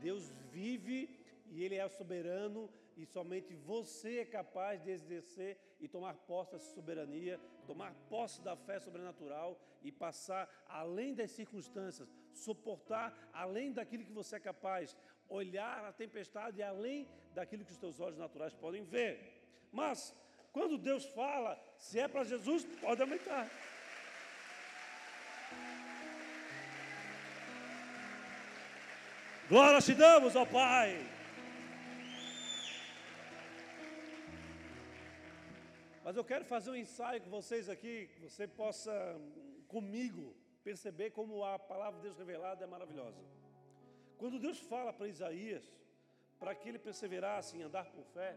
[0.01, 1.09] Deus vive
[1.51, 6.75] e Ele é soberano e somente você é capaz de exercer e tomar posse dessa
[6.75, 14.13] soberania, tomar posse da fé sobrenatural e passar além das circunstâncias, suportar além daquilo que
[14.13, 14.97] você é capaz,
[15.29, 19.38] olhar a tempestade além daquilo que os teus olhos naturais podem ver.
[19.73, 20.15] Mas,
[20.53, 23.51] quando Deus fala, se é para Jesus, pode aumentar.
[29.49, 31.07] Glória te damos, ó Pai.
[36.05, 38.93] Mas eu quero fazer um ensaio com vocês aqui, que você possa,
[39.67, 43.23] comigo, perceber como a palavra de Deus revelada é maravilhosa.
[44.19, 45.65] Quando Deus fala para Isaías,
[46.39, 48.37] para que ele perseverasse em andar por fé,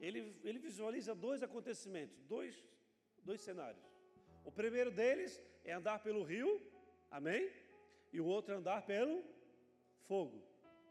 [0.00, 2.54] ele, ele visualiza dois acontecimentos, dois,
[3.24, 3.84] dois cenários.
[4.44, 6.60] O primeiro deles é andar pelo rio,
[7.10, 7.50] amém?
[8.12, 9.24] E o outro é andar pelo
[10.02, 10.42] fogo,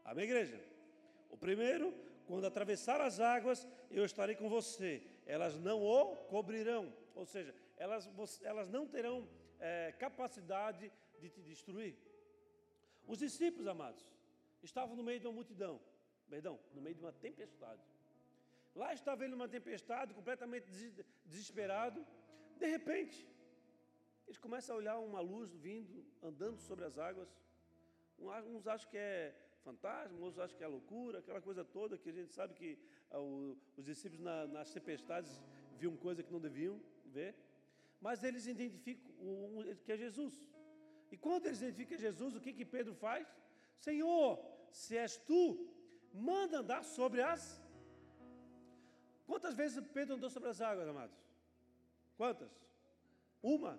[0.04, 0.60] amém, igreja?
[1.30, 1.94] O primeiro,
[2.26, 8.08] quando atravessar as águas, eu estarei com você elas não o cobrirão, ou seja, elas,
[8.42, 11.96] elas não terão é, capacidade de te destruir.
[13.06, 14.06] Os discípulos, amados,
[14.62, 15.80] estavam no meio de uma multidão,
[16.30, 17.82] perdão, no meio de uma tempestade.
[18.80, 20.66] Lá estava ele numa tempestade, completamente
[21.24, 22.06] desesperado.
[22.62, 23.26] De repente,
[24.26, 27.28] eles começam a olhar uma luz vindo, andando sobre as águas.
[28.54, 29.34] Uns acham que é
[29.64, 32.78] fantasma, outros acham que é loucura, aquela coisa toda que a gente sabe que
[33.10, 33.18] ah,
[33.78, 35.32] os discípulos na, nas tempestades
[35.78, 37.34] viam coisa que não deviam ver.
[38.00, 39.10] Mas eles identificam
[39.84, 40.34] que é Jesus.
[41.10, 43.26] E quando eles identificam Jesus, o que, que Pedro faz?
[43.78, 44.38] Senhor,
[44.70, 45.66] se és tu,
[46.12, 47.62] manda andar sobre as.
[49.26, 51.16] Quantas vezes Pedro andou sobre as águas, amados?
[52.16, 52.50] Quantas?
[53.42, 53.78] Uma,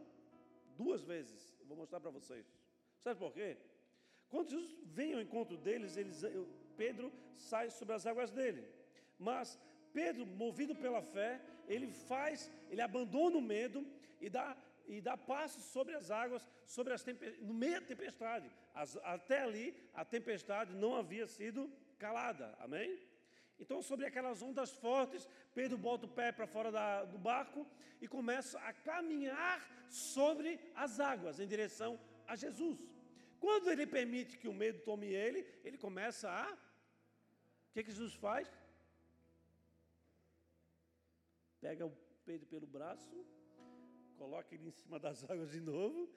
[0.78, 1.56] duas vezes.
[1.60, 2.46] Eu vou mostrar para vocês.
[3.00, 3.58] Sabe por quê?
[4.30, 6.22] Quando Jesus vem ao encontro deles, eles,
[6.76, 8.68] Pedro sai sobre as águas dele.
[9.18, 9.58] Mas
[9.94, 13.86] Pedro, movido pela fé, ele faz, ele abandona o medo
[14.20, 14.56] e dá,
[14.86, 17.06] e dá passos sobre as águas, sobre as
[17.40, 18.52] no meio da tempestade.
[18.74, 22.54] As, até ali, a tempestade não havia sido calada.
[22.60, 23.00] Amém?
[23.60, 27.66] Então, sobre aquelas ondas fortes, Pedro bota o pé para fora da, do barco
[28.00, 32.80] e começa a caminhar sobre as águas em direção a Jesus.
[33.40, 36.54] Quando ele permite que o medo tome ele, ele começa a.
[36.54, 38.48] O que, que Jesus faz?
[41.60, 41.92] Pega o
[42.26, 43.26] Pedro pelo braço,
[44.18, 46.10] coloca ele em cima das águas de novo.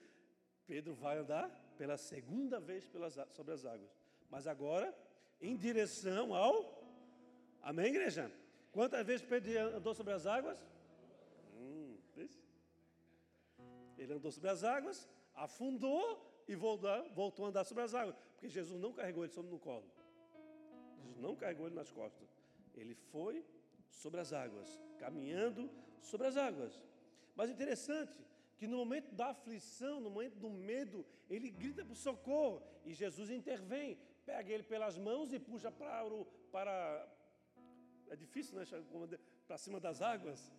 [0.67, 3.91] Pedro vai andar pela segunda vez pelas, sobre as águas.
[4.29, 4.95] Mas agora,
[5.41, 6.80] em direção ao.
[7.63, 8.31] Amém, igreja?
[8.73, 10.59] Quantas vezes Pedro andou sobre as águas?
[11.57, 11.97] Hum,
[14.01, 18.81] ele andou sobre as águas, afundou e voltou, a andar sobre as águas, porque Jesus
[18.81, 19.85] não carregou ele sobre no colo.
[20.97, 22.29] Jesus não carregou ele nas costas.
[22.75, 23.45] Ele foi
[23.91, 25.71] sobre as águas, caminhando
[26.01, 26.83] sobre as águas.
[27.37, 28.19] Mas interessante
[28.57, 33.31] que no momento da aflição, no momento do medo, ele grita por socorro e Jesus
[33.31, 37.07] intervém, pega ele pelas mãos e puxa para, o, para
[38.11, 38.65] é difícil, né?
[39.47, 40.53] Para cima das águas,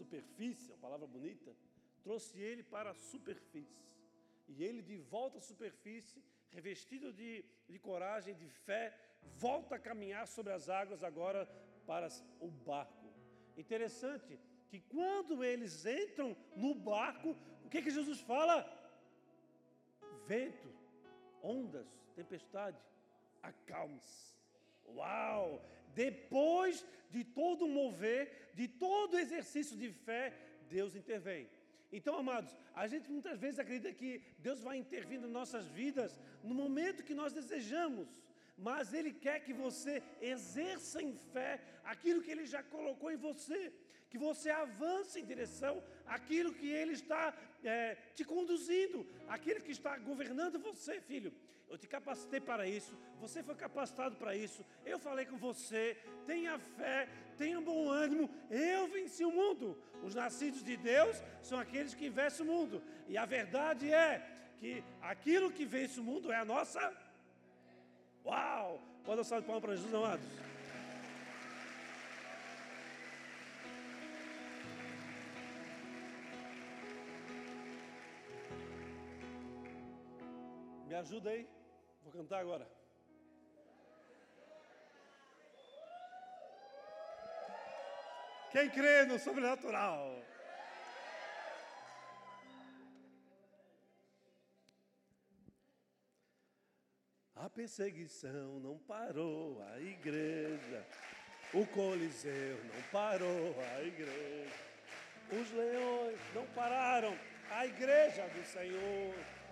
[0.00, 1.54] superfície, uma palavra bonita.
[2.02, 3.84] Trouxe ele para a superfície.
[4.48, 8.98] E ele, de volta à superfície, revestido de, de coragem, de fé,
[9.36, 11.46] volta a caminhar sobre as águas agora
[11.86, 12.08] para
[12.40, 13.12] o barco.
[13.56, 14.38] Interessante
[14.68, 18.56] que quando eles entram no barco, o que, que Jesus fala?
[20.26, 20.68] Vento,
[21.42, 22.78] ondas, tempestade,
[23.42, 24.34] acalme-se.
[24.86, 25.62] Uau!
[25.94, 30.32] Depois de todo mover, de todo exercício de fé,
[30.68, 31.48] Deus intervém.
[31.92, 36.54] Então, amados, a gente muitas vezes acredita que Deus vai intervir nas nossas vidas no
[36.62, 38.08] momento que nós desejamos,
[38.56, 43.72] mas Ele quer que você exerça em fé aquilo que Ele já colocou em você,
[44.14, 49.98] que você avance em direção àquilo que Ele está é, te conduzindo, aquilo que está
[49.98, 51.32] governando você, filho.
[51.68, 54.64] Eu te capacitei para isso, você foi capacitado para isso.
[54.86, 58.30] Eu falei com você, tenha fé, tenha bom ânimo.
[58.48, 59.76] Eu venci o mundo.
[60.04, 62.80] Os nascidos de Deus são aqueles que vencem o mundo.
[63.08, 64.24] E a verdade é
[64.60, 66.80] que aquilo que vence o mundo é a nossa.
[68.24, 68.80] Uau!
[69.04, 70.53] Pode dar salve de palmas para Jesus, amados.
[80.94, 81.44] Me ajuda aí.
[82.04, 82.64] Vou cantar agora.
[88.52, 90.22] Quem crê no sobrenatural?
[97.34, 100.86] A perseguição não parou a igreja.
[101.52, 104.54] O Coliseu não parou a igreja.
[105.32, 107.18] Os leões não pararam
[107.50, 109.43] a igreja do Senhor.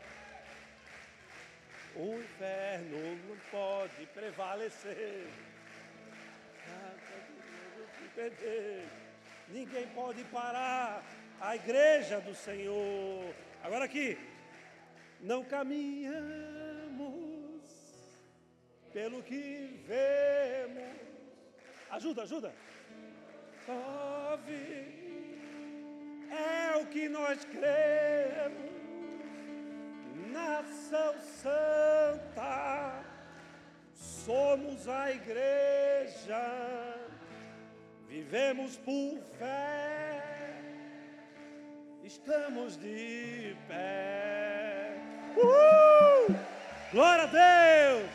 [1.95, 5.27] O inferno não pode prevalecer.
[9.49, 11.05] Ninguém pode parar
[11.41, 13.35] a igreja do Senhor.
[13.63, 14.19] Agora aqui,
[15.21, 16.23] não caminhamos
[18.93, 20.97] pelo que vemos.
[21.91, 22.55] Ajuda, ajuda.
[26.31, 28.92] É o que nós cremos
[30.33, 33.05] nação santa,
[33.95, 36.43] somos a igreja,
[38.09, 40.55] vivemos por fé,
[42.03, 44.97] estamos de pé.
[45.37, 46.37] Uhul!
[46.93, 48.11] Glória a Deus!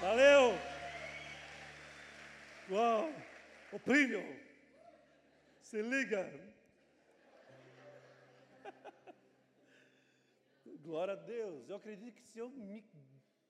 [0.00, 0.58] Valeu!
[2.70, 3.10] Uau!
[3.72, 4.22] O Plínio,
[5.60, 6.30] se liga,
[10.92, 11.70] Glória a Deus.
[11.70, 12.78] Eu acredito que se eu me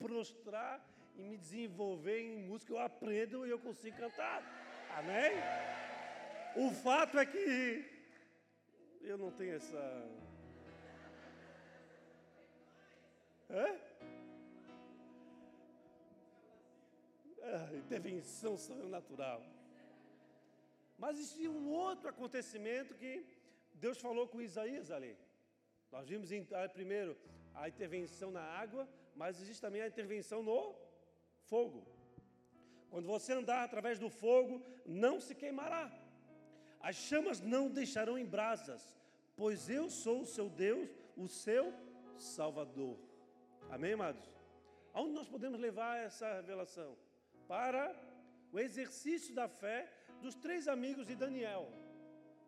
[0.01, 0.75] prostrar
[1.17, 4.39] e me desenvolver em música, eu aprendo e eu consigo cantar.
[4.99, 5.33] Amém?
[6.65, 7.43] O fato é que
[9.01, 9.81] eu não tenho essa.
[13.49, 13.67] Hã?
[17.51, 19.43] Ah, intervenção sobrenatural.
[20.97, 23.13] Mas existe um outro acontecimento que
[23.73, 25.13] Deus falou com Isaías ali.
[25.93, 27.15] Nós vimos ah, primeiro
[27.53, 30.75] a intervenção na água, mas existe também a intervenção no
[31.51, 31.85] fogo.
[32.89, 34.55] Quando você andar através do fogo,
[34.85, 35.85] não se queimará.
[36.79, 38.81] As chamas não deixarão em brasas,
[39.35, 41.71] pois eu sou o seu Deus, o seu
[42.17, 42.97] Salvador.
[43.69, 44.25] Amém, amados?
[44.93, 46.97] Aonde nós podemos levar essa revelação?
[47.47, 47.95] Para
[48.51, 49.79] o exercício da fé
[50.23, 51.71] dos três amigos de Daniel.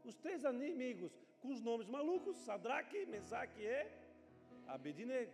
[0.04, 1.12] Os três amigos
[1.46, 3.88] com os nomes malucos, Sadraque, Mesaque e
[4.68, 5.32] Abednego.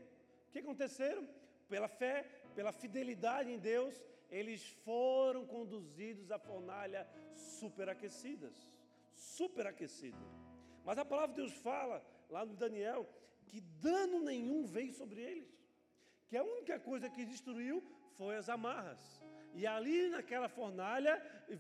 [0.48, 1.28] O que aconteceram?
[1.70, 8.54] Pela fé, pela fidelidade em Deus, eles foram conduzidos à fornalha superaquecidas.
[9.14, 10.30] Superaquecidas.
[10.84, 13.08] Mas a palavra de Deus fala, lá no Daniel,
[13.48, 15.50] que dano nenhum veio sobre eles.
[16.28, 17.84] que a única coisa que destruiu
[18.18, 19.22] foi as amarras.
[19.54, 21.20] E ali naquela fornalha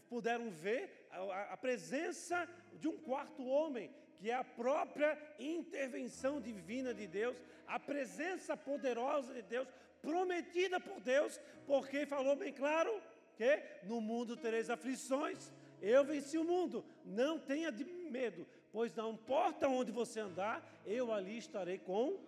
[0.09, 2.47] puderam ver a, a, presença
[2.79, 9.33] de um quarto homem, que é a própria intervenção divina de Deus, a presença poderosa
[9.33, 9.67] de Deus,
[9.99, 13.01] prometida por Deus, porque falou bem claro
[13.35, 15.51] que no mundo tereis aflições,
[15.81, 17.71] eu venci o mundo, não tenha
[18.11, 22.19] medo, pois não importa onde você andar, eu ali estarei com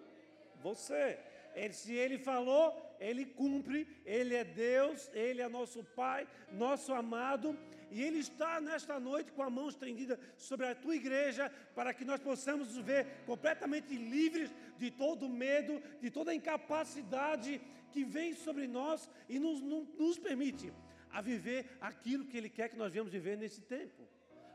[0.64, 1.20] você.
[1.54, 7.56] Ele, se ele falou, ele cumpre, ele é Deus, ele é nosso Pai, nosso amado,
[7.94, 12.04] e ele está nesta noite com a mão estendida sobre a tua igreja, para que
[12.04, 18.68] nós possamos nos ver completamente livres de todo medo, de toda incapacidade que vem sobre
[18.68, 20.74] nós e nos, nos permite
[21.12, 24.04] a viver aquilo que ele quer que nós venhamos viver nesse tempo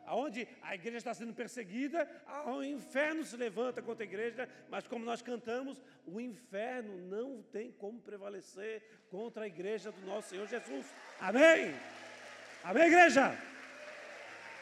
[0.08, 2.08] aonde a igreja está sendo perseguida,
[2.46, 7.70] o inferno se levanta contra a igreja, mas como nós cantamos, o inferno não tem
[7.70, 10.86] como prevalecer contra a igreja do nosso Senhor Jesus.
[11.20, 11.74] Amém?
[12.68, 13.34] Amém, igreja?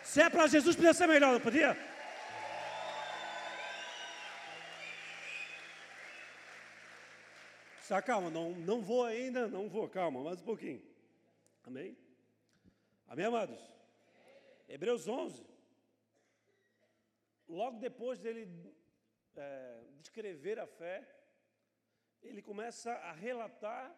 [0.04, 1.76] Se é para Jesus, podia ser melhor, não podia?
[7.80, 10.80] Só calma, não, não vou ainda, não vou, calma, mais um pouquinho.
[11.64, 11.98] Amém?
[13.08, 13.58] Amém, amados?
[14.68, 15.44] Hebreus 11,
[17.48, 18.48] logo depois dele
[19.34, 21.04] é, descrever a fé,
[22.22, 23.92] ele começa a relatar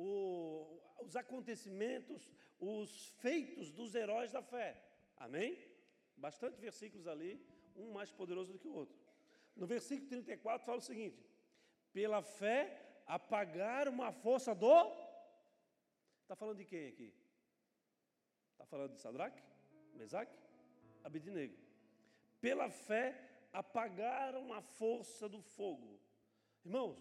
[0.00, 4.82] o, os acontecimentos, os feitos dos heróis da fé.
[5.16, 5.58] Amém?
[6.16, 7.44] Bastante versículos ali,
[7.76, 8.98] um mais poderoso do que o outro.
[9.54, 11.22] No versículo 34 fala o seguinte:
[11.92, 14.74] pela fé apagaram a força do.
[16.22, 17.12] Está falando de quem aqui?
[18.52, 19.42] Está falando de Sadraque?
[19.94, 20.38] Mesaque,
[21.04, 21.56] Abednego.
[22.40, 23.06] Pela fé
[23.52, 26.00] apagaram a força do fogo.
[26.64, 26.98] Irmãos,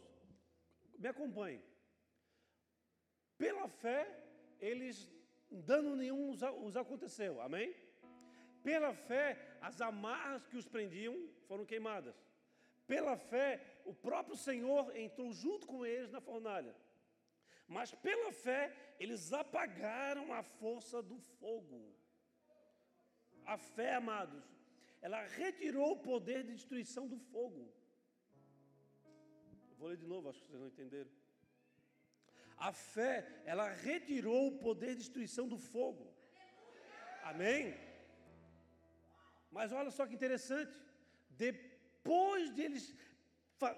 [0.98, 1.69] me acompanhem.
[3.40, 4.02] Pela fé,
[4.60, 5.10] eles,
[5.50, 7.74] dano nenhum os aconteceu, amém?
[8.62, 11.16] Pela fé, as amarras que os prendiam
[11.48, 12.18] foram queimadas.
[12.86, 13.48] Pela fé,
[13.86, 16.76] o próprio Senhor entrou junto com eles na fornalha.
[17.66, 21.82] Mas pela fé, eles apagaram a força do fogo.
[23.46, 24.44] A fé, amados,
[25.02, 27.72] ela retirou o poder de destruição do fogo.
[29.78, 31.10] Vou ler de novo, acho que vocês não entenderam.
[32.60, 36.06] A fé, ela retirou o poder de destruição do fogo.
[37.24, 37.74] Amém?
[39.50, 40.78] Mas olha só que interessante.
[41.30, 42.96] Depois de eles,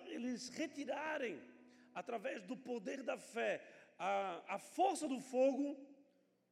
[0.08, 1.40] eles retirarem,
[1.94, 3.52] através do poder da fé,
[4.00, 5.78] a, a força do fogo,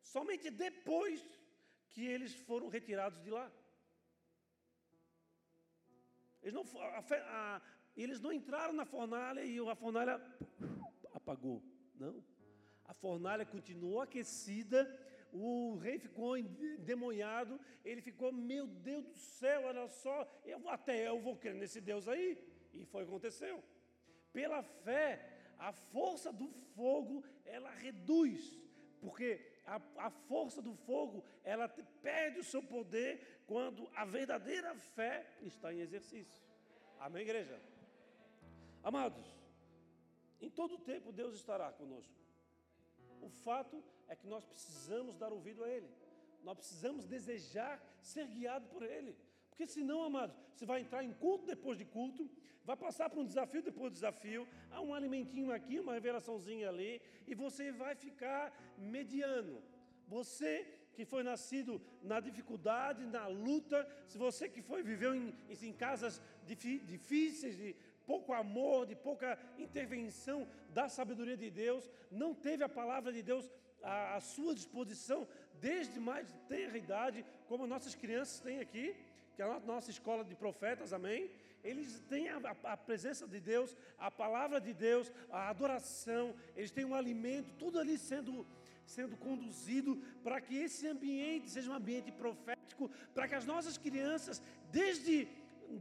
[0.01, 1.19] somente depois
[1.89, 3.51] que eles foram retirados de lá.
[6.43, 7.61] Eles não, a, a,
[7.97, 10.21] eles não entraram na fornalha e a fornalha
[11.13, 11.61] apagou.
[11.99, 12.23] Não.
[12.85, 14.79] A fornalha continuou aquecida,
[15.31, 21.19] o rei ficou endemoniado, ele ficou, meu Deus do céu, olha só, eu, até eu
[21.19, 22.37] vou crer nesse Deus aí.
[22.73, 23.63] E foi o que aconteceu.
[24.33, 25.07] Pela fé,
[25.57, 28.57] a força do fogo, ela reduz,
[29.01, 31.67] porque a, a força do fogo, ela
[32.01, 36.43] perde o seu poder quando a verdadeira fé está em exercício.
[36.99, 37.61] Amém, igreja?
[38.83, 39.38] Amados,
[40.41, 42.13] em todo tempo Deus estará conosco.
[43.21, 45.89] O fato é que nós precisamos dar ouvido a Ele.
[46.43, 49.15] Nós precisamos desejar ser guiado por Ele.
[49.49, 52.29] Porque senão, amados, você vai entrar em culto depois de culto,
[52.63, 57.01] vai passar por um desafio depois de desafio, há um alimentinho aqui, uma revelaçãozinha ali,
[57.27, 59.61] e você vai ficar mediano.
[60.07, 65.73] Você que foi nascido na dificuldade, na luta, se você que foi viveu em, em
[65.73, 67.75] casas difíceis, de
[68.11, 73.45] pouco amor, de pouca intervenção da sabedoria de Deus, não teve a palavra de Deus
[73.83, 75.27] à, à sua disposição
[75.61, 78.95] desde mais tenra idade, como nossas crianças têm aqui,
[79.35, 81.29] que é a nossa escola de profetas, amém?
[81.63, 86.85] Eles têm a, a, presença de Deus, a palavra de Deus, a adoração, eles têm
[86.85, 88.33] um alimento, tudo ali sendo,
[88.87, 94.41] sendo conduzido para que esse ambiente seja um ambiente profético, para que as nossas crianças,
[94.71, 95.27] desde,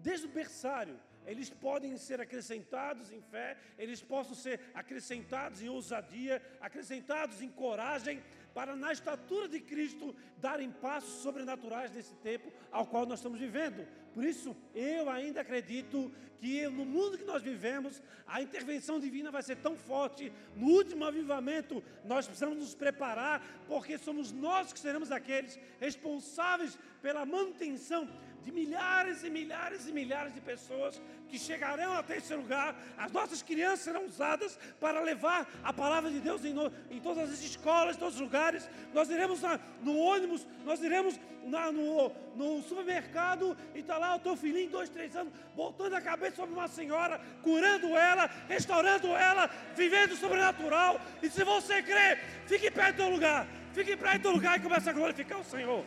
[0.09, 0.99] desde o berçário,
[1.29, 8.23] eles podem ser acrescentados em fé, eles possam ser acrescentados em ousadia, acrescentados em coragem,
[8.55, 13.87] para na estatura de Cristo darem passos sobrenaturais nesse tempo ao qual nós estamos vivendo.
[14.15, 19.43] Por isso, eu ainda acredito que no mundo que nós vivemos, a intervenção divina vai
[19.43, 20.33] ser tão forte.
[20.57, 27.27] No último avivamento, nós precisamos nos preparar, porque somos nós que seremos aqueles responsáveis pela
[27.27, 28.09] manutenção
[28.45, 32.75] de milhares e milhares e milhares de pessoas que chegarão até esse lugar.
[32.97, 37.31] As nossas crianças serão usadas para levar a palavra de Deus em, no, em todas
[37.31, 38.69] as escolas, em todos os lugares.
[38.95, 44.21] Nós iremos na, no ônibus, nós iremos na, no, no, supermercado e está lá o
[44.21, 49.51] teu filhinho, dois, três anos, botando a cabeça sobre uma senhora, curando ela, restaurando ela,
[49.77, 51.01] vivendo sobrenatural.
[51.23, 54.63] E se você crê, fique perto do teu lugar, fique perto do teu lugar e
[54.63, 55.85] comece a glorificar o Senhor.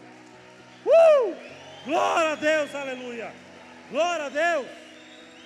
[0.86, 1.61] Uh!
[1.86, 3.34] Glória a Deus, aleluia.
[3.90, 4.68] Glória a Deus.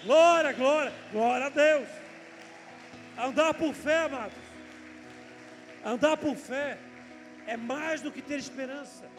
[0.04, 1.88] Glória, glória, glória a Deus.
[3.18, 4.38] Andar por fé, amados.
[5.84, 6.78] Andar por fé
[7.48, 9.10] é mais do que ter esperança,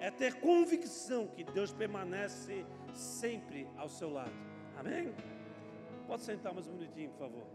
[0.00, 4.32] é ter convicção que Deus permanece sempre ao seu lado.
[4.78, 5.14] Amém?
[6.06, 7.46] Pode sentar mais um minutinho, por favor.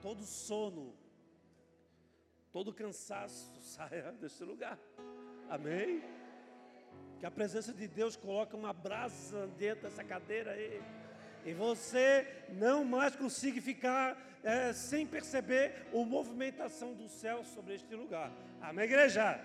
[0.00, 0.94] Todo sono,
[2.50, 4.78] todo cansaço saia desse lugar.
[5.50, 6.02] Amém?
[7.22, 10.82] Que a presença de Deus coloca uma brasa dentro dessa cadeira aí.
[11.46, 17.94] E você não mais consiga ficar é, sem perceber a movimentação do céu sobre este
[17.94, 18.32] lugar.
[18.60, 19.40] Amém, igreja?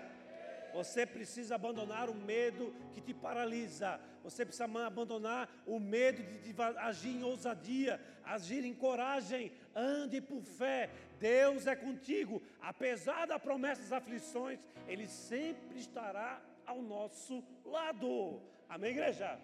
[0.74, 4.00] Você precisa abandonar o medo que te paralisa.
[4.24, 9.52] Você precisa abandonar o medo de, de agir em ousadia, agir em coragem.
[9.72, 10.90] Ande por fé.
[11.20, 12.42] Deus é contigo.
[12.60, 14.58] Apesar da promessa das aflições,
[14.88, 18.42] Ele sempre estará ao nosso lado.
[18.68, 19.40] Amém, igreja?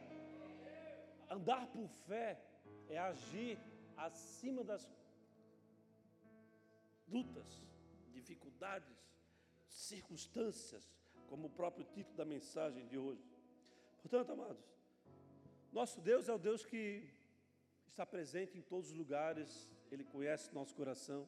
[1.31, 2.39] Andar por fé
[2.89, 3.59] é agir
[3.97, 4.87] acima das
[7.09, 7.65] lutas,
[8.13, 8.95] dificuldades,
[9.69, 10.85] circunstâncias,
[11.29, 13.27] como o próprio título da mensagem de hoje.
[14.03, 14.63] Portanto, amados,
[15.73, 17.09] nosso Deus é o Deus que
[17.89, 21.27] está presente em todos os lugares, Ele conhece nosso coração.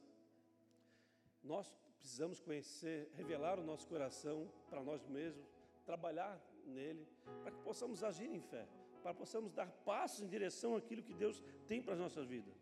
[1.43, 5.56] Nós precisamos conhecer, revelar o nosso coração para nós mesmos,
[5.87, 7.07] trabalhar nele,
[7.43, 8.67] para que possamos agir em fé,
[9.03, 12.55] para que possamos dar passos em direção àquilo que Deus tem para as nossas vidas.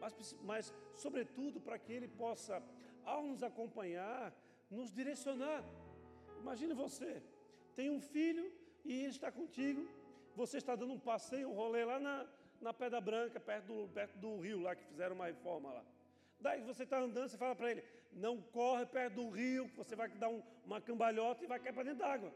[0.00, 2.62] Mas, mas, sobretudo, para que Ele possa,
[3.04, 4.32] ao nos acompanhar,
[4.70, 5.62] nos direcionar.
[6.40, 7.22] Imagine você,
[7.76, 8.50] tem um filho
[8.84, 9.86] e ele está contigo,
[10.34, 12.26] você está dando um passeio, um rolê lá na,
[12.60, 15.84] na Pedra Branca, perto do, perto do rio lá, que fizeram uma reforma lá.
[16.40, 20.08] Daí você está andando, você fala para ele, não corre perto do rio, você vai
[20.08, 22.32] dar um, uma cambalhota e vai cair para dentro d'água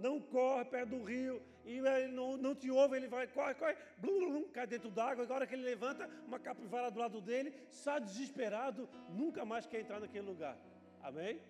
[0.00, 3.76] não corre perto do rio, e ele não, não te ouve, ele vai, corre, corre,
[3.98, 8.00] blum, blum, cai dentro d'água, agora que ele levanta, uma capivara do lado dele, sai
[8.00, 10.56] desesperado, nunca mais quer entrar naquele lugar.
[11.02, 11.40] Amém?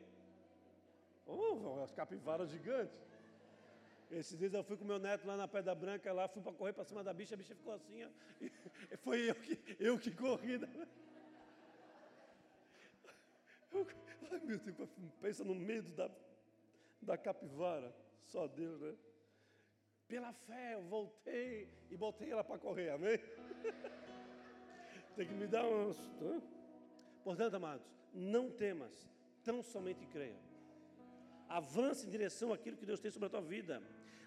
[1.26, 2.98] Oh, as capivaras gigantes.
[4.10, 6.72] Esses dias eu fui com meu neto lá na Pedra Branca, lá, fui para correr
[6.72, 8.08] para cima da bicha, a bicha ficou assim, ó,
[9.04, 10.58] foi eu que, eu que corri.
[10.58, 10.68] Né?
[13.72, 13.86] Eu,
[14.32, 14.90] ai meu Deus,
[15.20, 16.10] pensa no medo da,
[17.00, 17.94] da capivara.
[18.24, 18.94] Só Deus, né?
[20.06, 23.18] Pela fé eu voltei e botei ela para correr, amém?
[25.16, 25.96] Tem que me dar uns.
[27.22, 29.08] Portanto, amados, não temas,
[29.44, 30.38] tão somente creia.
[31.48, 33.82] Avance em direção àquilo que Deus tem sobre a tua vida.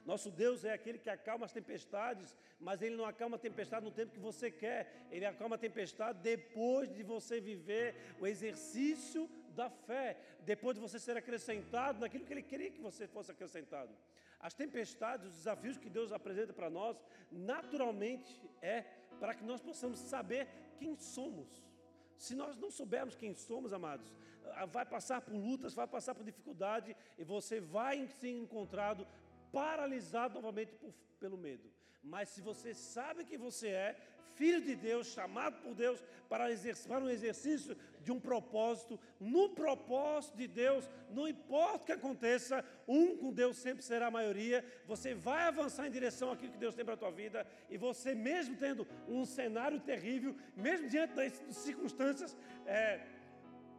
[0.06, 3.92] Nosso Deus é aquele que acalma as tempestades, mas Ele não acalma a tempestade no
[3.92, 9.70] tempo que você quer, Ele acalma a tempestade depois de você viver o exercício da
[9.70, 13.92] fé, depois de você ser acrescentado naquilo que Ele queria que você fosse acrescentado.
[14.40, 17.02] As tempestades, os desafios que Deus apresenta para nós,
[17.32, 18.82] naturalmente é
[19.20, 20.48] para que nós possamos saber
[20.78, 21.64] quem somos.
[22.18, 24.14] Se nós não soubermos quem somos, amados,
[24.56, 29.08] ah, vai passar por lutas, vai passar por dificuldade e você vai ser encontrado
[29.52, 31.72] paralisado novamente por, pelo medo.
[32.04, 33.98] Mas se você sabe que você é
[34.36, 39.50] filho de Deus, chamado por Deus para, exercer, para um exercício de um propósito, no
[39.50, 44.66] propósito de Deus, não importa o que aconteça, um com Deus sempre será a maioria,
[44.86, 48.14] você vai avançar em direção àquilo que Deus tem para a tua vida, e você
[48.14, 53.00] mesmo tendo um cenário terrível, mesmo diante das circunstâncias é,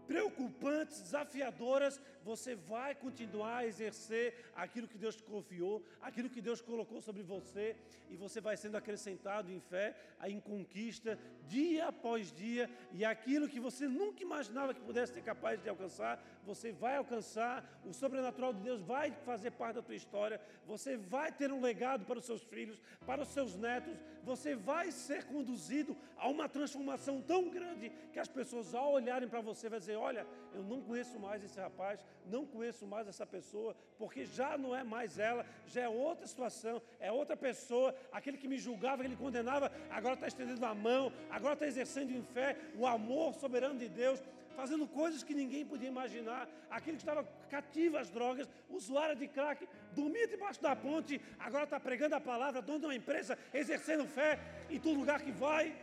[0.07, 6.61] preocupantes, desafiadoras, você vai continuar a exercer aquilo que Deus te confiou, aquilo que Deus
[6.61, 7.77] colocou sobre você,
[8.11, 9.95] e você vai sendo acrescentado em fé,
[10.25, 15.63] em conquista, dia após dia, e aquilo que você nunca imaginava que pudesse ser capaz
[15.63, 20.41] de alcançar, você vai alcançar, o sobrenatural de Deus vai fazer parte da tua história,
[20.67, 24.91] você vai ter um legado para os seus filhos, para os seus netos, você vai
[24.91, 29.79] ser conduzido a uma transformação tão grande que as pessoas, ao olharem para você, vão
[29.79, 34.25] dizer: você: olha, eu não conheço mais esse rapaz, não conheço mais essa pessoa, porque
[34.27, 37.95] já não é mais ela, já é outra situação, é outra pessoa.
[38.13, 42.11] Aquele que me julgava, que ele condenava, agora está estendendo a mão, agora está exercendo
[42.11, 44.23] em fé o amor soberano de Deus
[44.57, 46.49] fazendo coisas que ninguém podia imaginar.
[46.71, 51.81] Aquele que estava cativo às drogas, usuário de crack, dormia debaixo da ponte, agora está
[51.81, 54.39] pregando a palavra, dono de uma empresa, exercendo fé
[54.71, 55.75] em todo lugar que vai.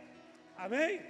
[0.56, 1.00] Amém?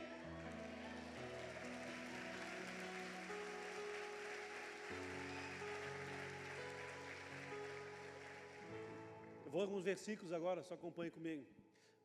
[9.53, 11.44] Vou alguns versículos agora, só acompanhe comigo.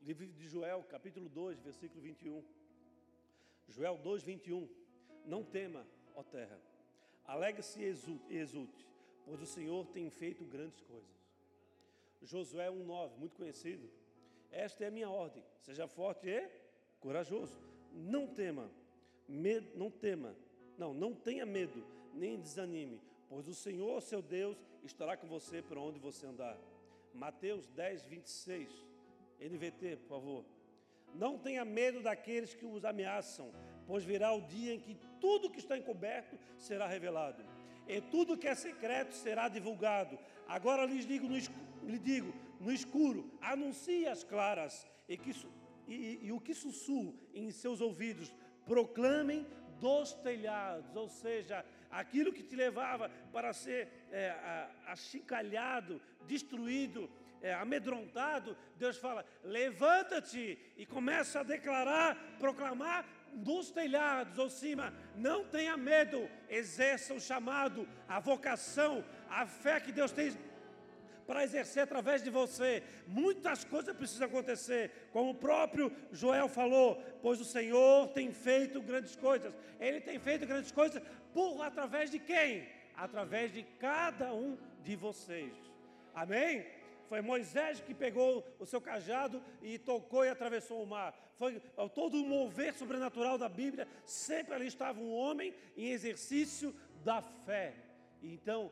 [0.01, 2.43] Livro de Joel, capítulo 2, versículo 21.
[3.69, 4.67] Joel 2, 21.
[5.23, 6.59] Não tema, ó terra,
[7.23, 8.85] alegre-se e exulte,
[9.23, 11.09] pois o Senhor tem feito grandes coisas.
[12.21, 13.89] Josué 1,9, muito conhecido.
[14.51, 16.49] Esta é a minha ordem: seja forte e
[16.99, 17.57] corajoso.
[17.93, 18.69] Não tema,
[19.25, 20.35] medo, não tema,
[20.77, 21.81] não, não tenha medo,
[22.13, 26.59] nem desanime, pois o Senhor, seu Deus, estará com você por onde você andar.
[27.17, 28.69] Mateus 10, 26,
[29.39, 30.45] NVT, por favor.
[31.15, 33.51] Não tenha medo daqueles que os ameaçam,
[33.87, 37.43] pois virá o dia em que tudo que está encoberto será revelado,
[37.87, 40.19] e tudo que é secreto será divulgado.
[40.47, 41.37] Agora lhes digo no,
[41.89, 45.31] lhe digo, no escuro, anuncie as claras, e, que,
[45.87, 48.31] e, e o que sussurro em seus ouvidos,
[48.65, 49.45] proclamem
[49.79, 57.09] dos telhados, ou seja, aquilo que te levava para ser é, achincalhado, destruído,
[57.41, 65.45] é, amedrontado, Deus fala: levanta-te e começa a declarar, proclamar dos telhados ou cima, não
[65.45, 70.31] tenha medo, exerça o chamado, a vocação, a fé que Deus tem
[71.27, 72.81] para exercer através de você.
[73.05, 79.15] Muitas coisas precisam acontecer, como o próprio Joel falou, pois o Senhor tem feito grandes
[79.15, 79.53] coisas.
[79.77, 81.03] Ele tem feito grandes coisas
[81.33, 82.67] por através de quem?
[82.95, 85.66] Através de cada um de vocês.
[86.17, 86.65] Amém?
[87.07, 91.15] Foi Moisés que pegou o seu cajado e tocou e atravessou o mar.
[91.37, 91.61] Foi
[91.93, 93.87] todo o mover sobrenatural da Bíblia.
[94.03, 97.75] Sempre ali estava um homem em exercício da fé.
[98.23, 98.71] Então,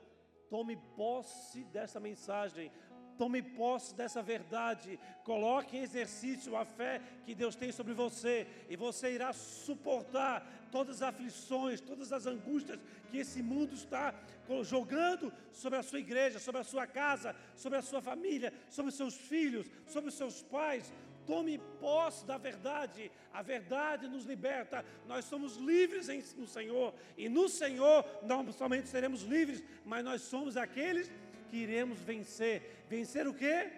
[0.50, 2.72] tome posse dessa mensagem.
[3.18, 8.76] Tome posse dessa verdade, coloque em exercício a fé que Deus tem sobre você, e
[8.76, 14.13] você irá suportar todas as aflições, todas as angústias que esse mundo está
[14.63, 18.95] jogando sobre a sua igreja, sobre a sua casa, sobre a sua família, sobre os
[18.95, 20.91] seus filhos, sobre os seus pais.
[21.26, 24.86] Tome posse da verdade, a verdade nos liberta.
[25.07, 30.55] Nós somos livres no Senhor, e no Senhor não somente seremos livres, mas nós somos
[30.55, 31.09] aqueles
[31.46, 32.86] que iremos vencer.
[32.89, 33.72] Vencer o quê?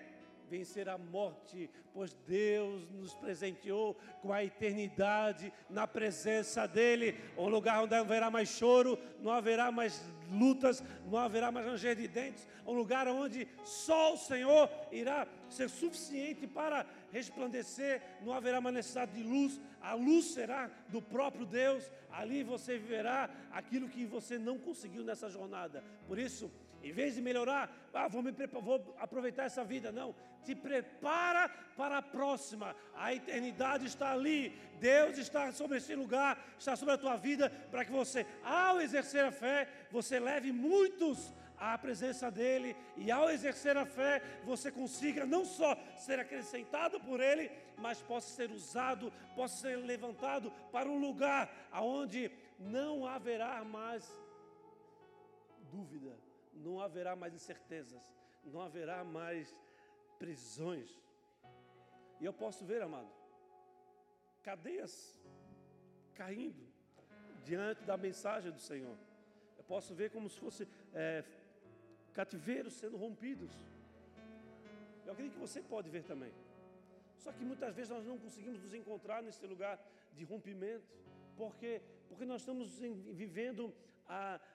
[0.49, 7.83] Vencer a morte, pois Deus nos presenteou com a eternidade na presença dEle, um lugar
[7.83, 10.01] onde não haverá mais choro, não haverá mais
[10.31, 15.69] lutas, não haverá mais ranger de dentes, um lugar onde só o Senhor irá ser
[15.69, 21.89] suficiente para resplandecer, não haverá mais necessidade de luz, a luz será do próprio Deus,
[22.11, 25.83] ali você viverá aquilo que você não conseguiu nessa jornada.
[26.07, 26.51] Por isso,
[26.87, 29.91] em vez de melhorar, ah, vou, me vou aproveitar essa vida.
[29.91, 32.73] Não, te prepara para a próxima.
[32.95, 34.57] A eternidade está ali.
[34.79, 39.25] Deus está sobre esse lugar, está sobre a tua vida, para que você, ao exercer
[39.25, 45.25] a fé, você leve muitos à presença dEle e ao exercer a fé, você consiga
[45.25, 50.99] não só ser acrescentado por Ele, mas possa ser usado, possa ser levantado para um
[50.99, 54.07] lugar aonde não haverá mais
[55.71, 56.26] dúvida
[56.57, 58.01] não haverá mais incertezas,
[58.43, 59.55] não haverá mais
[60.19, 60.89] prisões.
[62.19, 63.09] E eu posso ver, amado,
[64.43, 65.17] cadeias
[66.15, 66.65] caindo
[67.43, 68.97] diante da mensagem do Senhor.
[69.57, 71.23] Eu posso ver como se fosse é,
[72.13, 73.51] cativeiros sendo rompidos.
[75.05, 76.33] Eu acredito que você pode ver também.
[77.17, 79.79] Só que muitas vezes nós não conseguimos nos encontrar nesse lugar
[80.13, 80.87] de rompimento.
[81.35, 81.81] Por quê?
[82.09, 82.79] Porque nós estamos
[83.23, 83.73] vivendo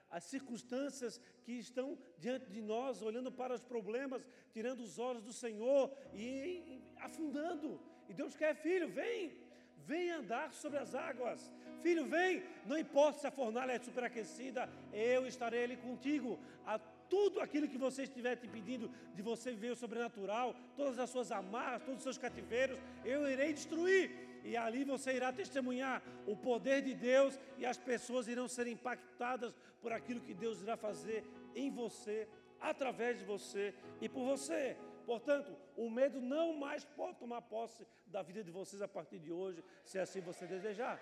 [0.09, 5.33] as circunstâncias que estão diante de nós, olhando para os problemas, tirando os olhos do
[5.33, 7.79] Senhor e, afundando.
[8.07, 9.33] E Deus quer, filho, vem,
[9.77, 11.51] vem andar sobre as águas.
[11.81, 16.39] Filho, vem, não importa se a fornalha é superaquecida, eu estarei ali contigo.
[16.65, 16.79] A
[17.09, 21.31] tudo aquilo que você estiver te pedindo de você viver o sobrenatural, todas as suas
[21.31, 26.81] amarras, todos os seus cativeiros, eu irei destruir e ali você irá testemunhar o poder
[26.81, 31.23] de Deus e as pessoas irão ser impactadas por aquilo que Deus irá fazer
[31.55, 32.27] em você,
[32.59, 34.77] através de você e por você.
[35.05, 39.31] Portanto, o medo não mais pode tomar posse da vida de vocês a partir de
[39.31, 40.99] hoje, se assim você desejar.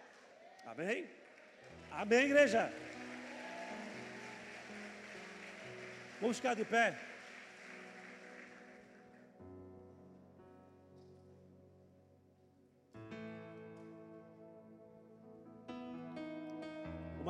[0.65, 1.07] Amém?
[1.91, 2.71] Amém, igreja?
[6.19, 7.10] Vamos ficar de pé.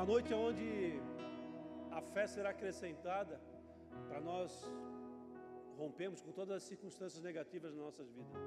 [0.02, 0.99] Uma noite onde
[1.91, 3.39] a fé será acrescentada
[4.08, 4.52] para nós
[5.78, 8.41] rompermos com todas as circunstâncias negativas nas nossas vidas.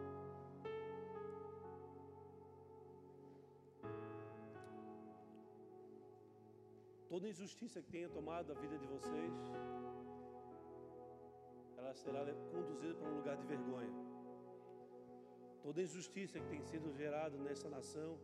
[7.09, 9.35] Toda injustiça que tenha tomado a vida de vocês,
[11.79, 13.95] ela será conduzida para um lugar de vergonha.
[15.63, 18.19] Toda injustiça que tem sido gerada nessa nação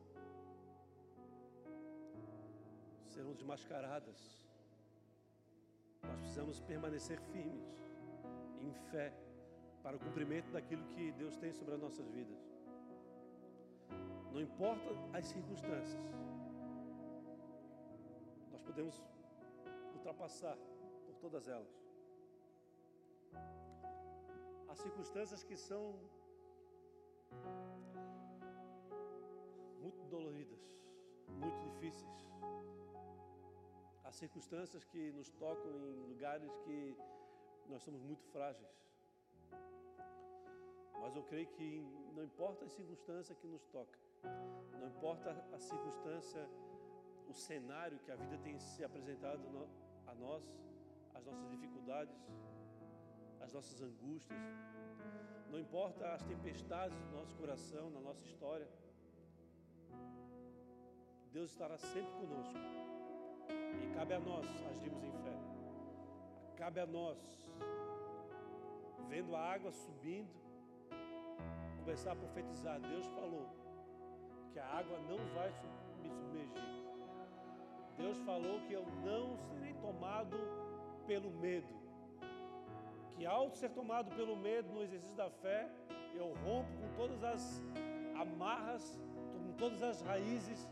[3.10, 4.18] serão desmascaradas.
[6.02, 7.68] Nós precisamos permanecer firmes,
[8.60, 9.12] em fé,
[9.82, 12.38] para o cumprimento daquilo que Deus tem sobre as nossas vidas.
[14.32, 16.02] Não importa as circunstâncias,
[18.52, 19.02] nós podemos
[19.94, 20.56] ultrapassar
[21.06, 21.74] por todas elas.
[24.68, 25.98] Há circunstâncias que são
[29.80, 30.62] muito doloridas,
[31.28, 32.30] muito difíceis.
[34.10, 36.96] Há circunstâncias que nos tocam em lugares que
[37.68, 38.68] nós somos muito frágeis.
[41.00, 41.80] Mas eu creio que
[42.16, 43.96] não importa a circunstância que nos toca,
[44.80, 46.44] não importa a circunstância,
[47.28, 49.42] o cenário que a vida tem se apresentado
[50.08, 50.42] a nós,
[51.14, 52.18] as nossas dificuldades,
[53.40, 54.40] as nossas angústias,
[55.52, 58.68] não importa as tempestades do nosso coração, na nossa história,
[61.30, 62.58] Deus estará sempre conosco.
[63.82, 65.36] E cabe a nós agirmos em fé.
[66.56, 67.18] Cabe a nós,
[69.08, 70.40] vendo a água subindo,
[71.78, 72.80] começar a profetizar.
[72.80, 73.48] Deus falou
[74.52, 75.52] que a água não vai
[76.02, 76.80] me submergir.
[77.96, 80.36] Deus falou que eu não serei tomado
[81.06, 81.80] pelo medo
[83.20, 85.68] que ao ser tomado pelo medo no exercício da fé,
[86.14, 87.62] eu rompo com todas as
[88.18, 88.98] amarras,
[89.44, 90.66] com todas as raízes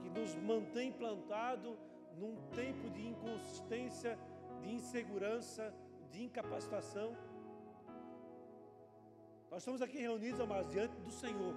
[0.00, 1.76] que nos mantém plantado
[2.18, 4.18] num tempo de inconsistência,
[4.62, 5.74] de insegurança,
[6.10, 7.16] de incapacitação.
[9.50, 11.54] Nós estamos aqui reunidos, amados, diante do Senhor.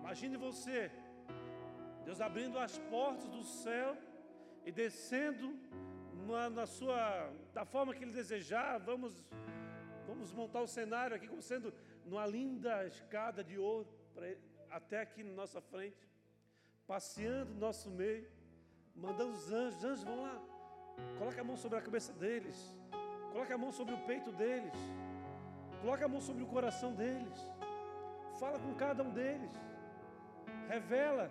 [0.00, 0.90] Imagine você,
[2.04, 3.96] Deus abrindo as portas do céu
[4.64, 5.56] e descendo
[6.26, 9.24] na, na sua, da forma que Ele desejar, vamos,
[10.06, 11.72] vamos montar o cenário aqui como sendo
[12.04, 13.88] numa linda escada de ouro
[14.70, 16.08] até aqui na nossa frente,
[16.86, 18.28] passeando no nosso meio,
[18.94, 20.38] mandando os anjos, os anjos vão lá,
[21.18, 22.76] coloca a mão sobre a cabeça deles,
[23.32, 24.74] coloca a mão sobre o peito deles,
[25.80, 27.38] coloca a mão sobre o coração deles,
[28.38, 29.52] fala com cada um deles,
[30.68, 31.30] revela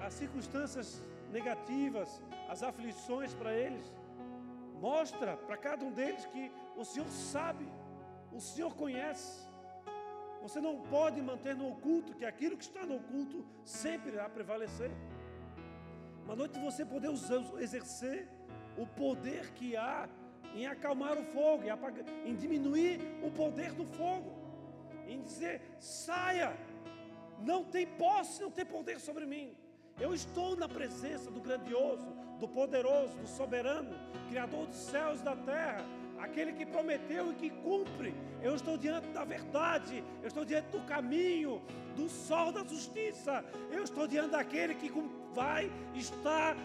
[0.00, 3.86] as circunstâncias negativas, as aflições para eles.
[4.80, 7.66] Mostra para cada um deles que o Senhor sabe,
[8.32, 9.46] o Senhor conhece.
[10.42, 14.90] Você não pode manter no oculto que aquilo que está no oculto sempre irá prevalecer.
[16.26, 17.08] Uma noite você poder
[17.60, 18.28] exercer
[18.76, 20.08] o poder que há
[20.56, 24.34] em acalmar o fogo, em, apagar, em diminuir o poder do fogo,
[25.06, 26.52] em dizer: saia,
[27.38, 29.56] não tem posse, não tem poder sobre mim.
[30.00, 32.06] Eu estou na presença do grandioso,
[32.40, 33.94] do poderoso, do soberano,
[34.28, 35.84] Criador dos céus e da terra,
[36.26, 38.14] aquele que prometeu e que cumpre.
[38.42, 41.62] Eu estou diante da verdade, eu estou diante do caminho,
[41.96, 44.92] do sol da justiça, eu estou diante daquele que
[45.34, 46.56] vai estar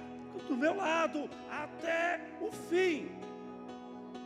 [0.48, 3.10] do meu lado até o fim.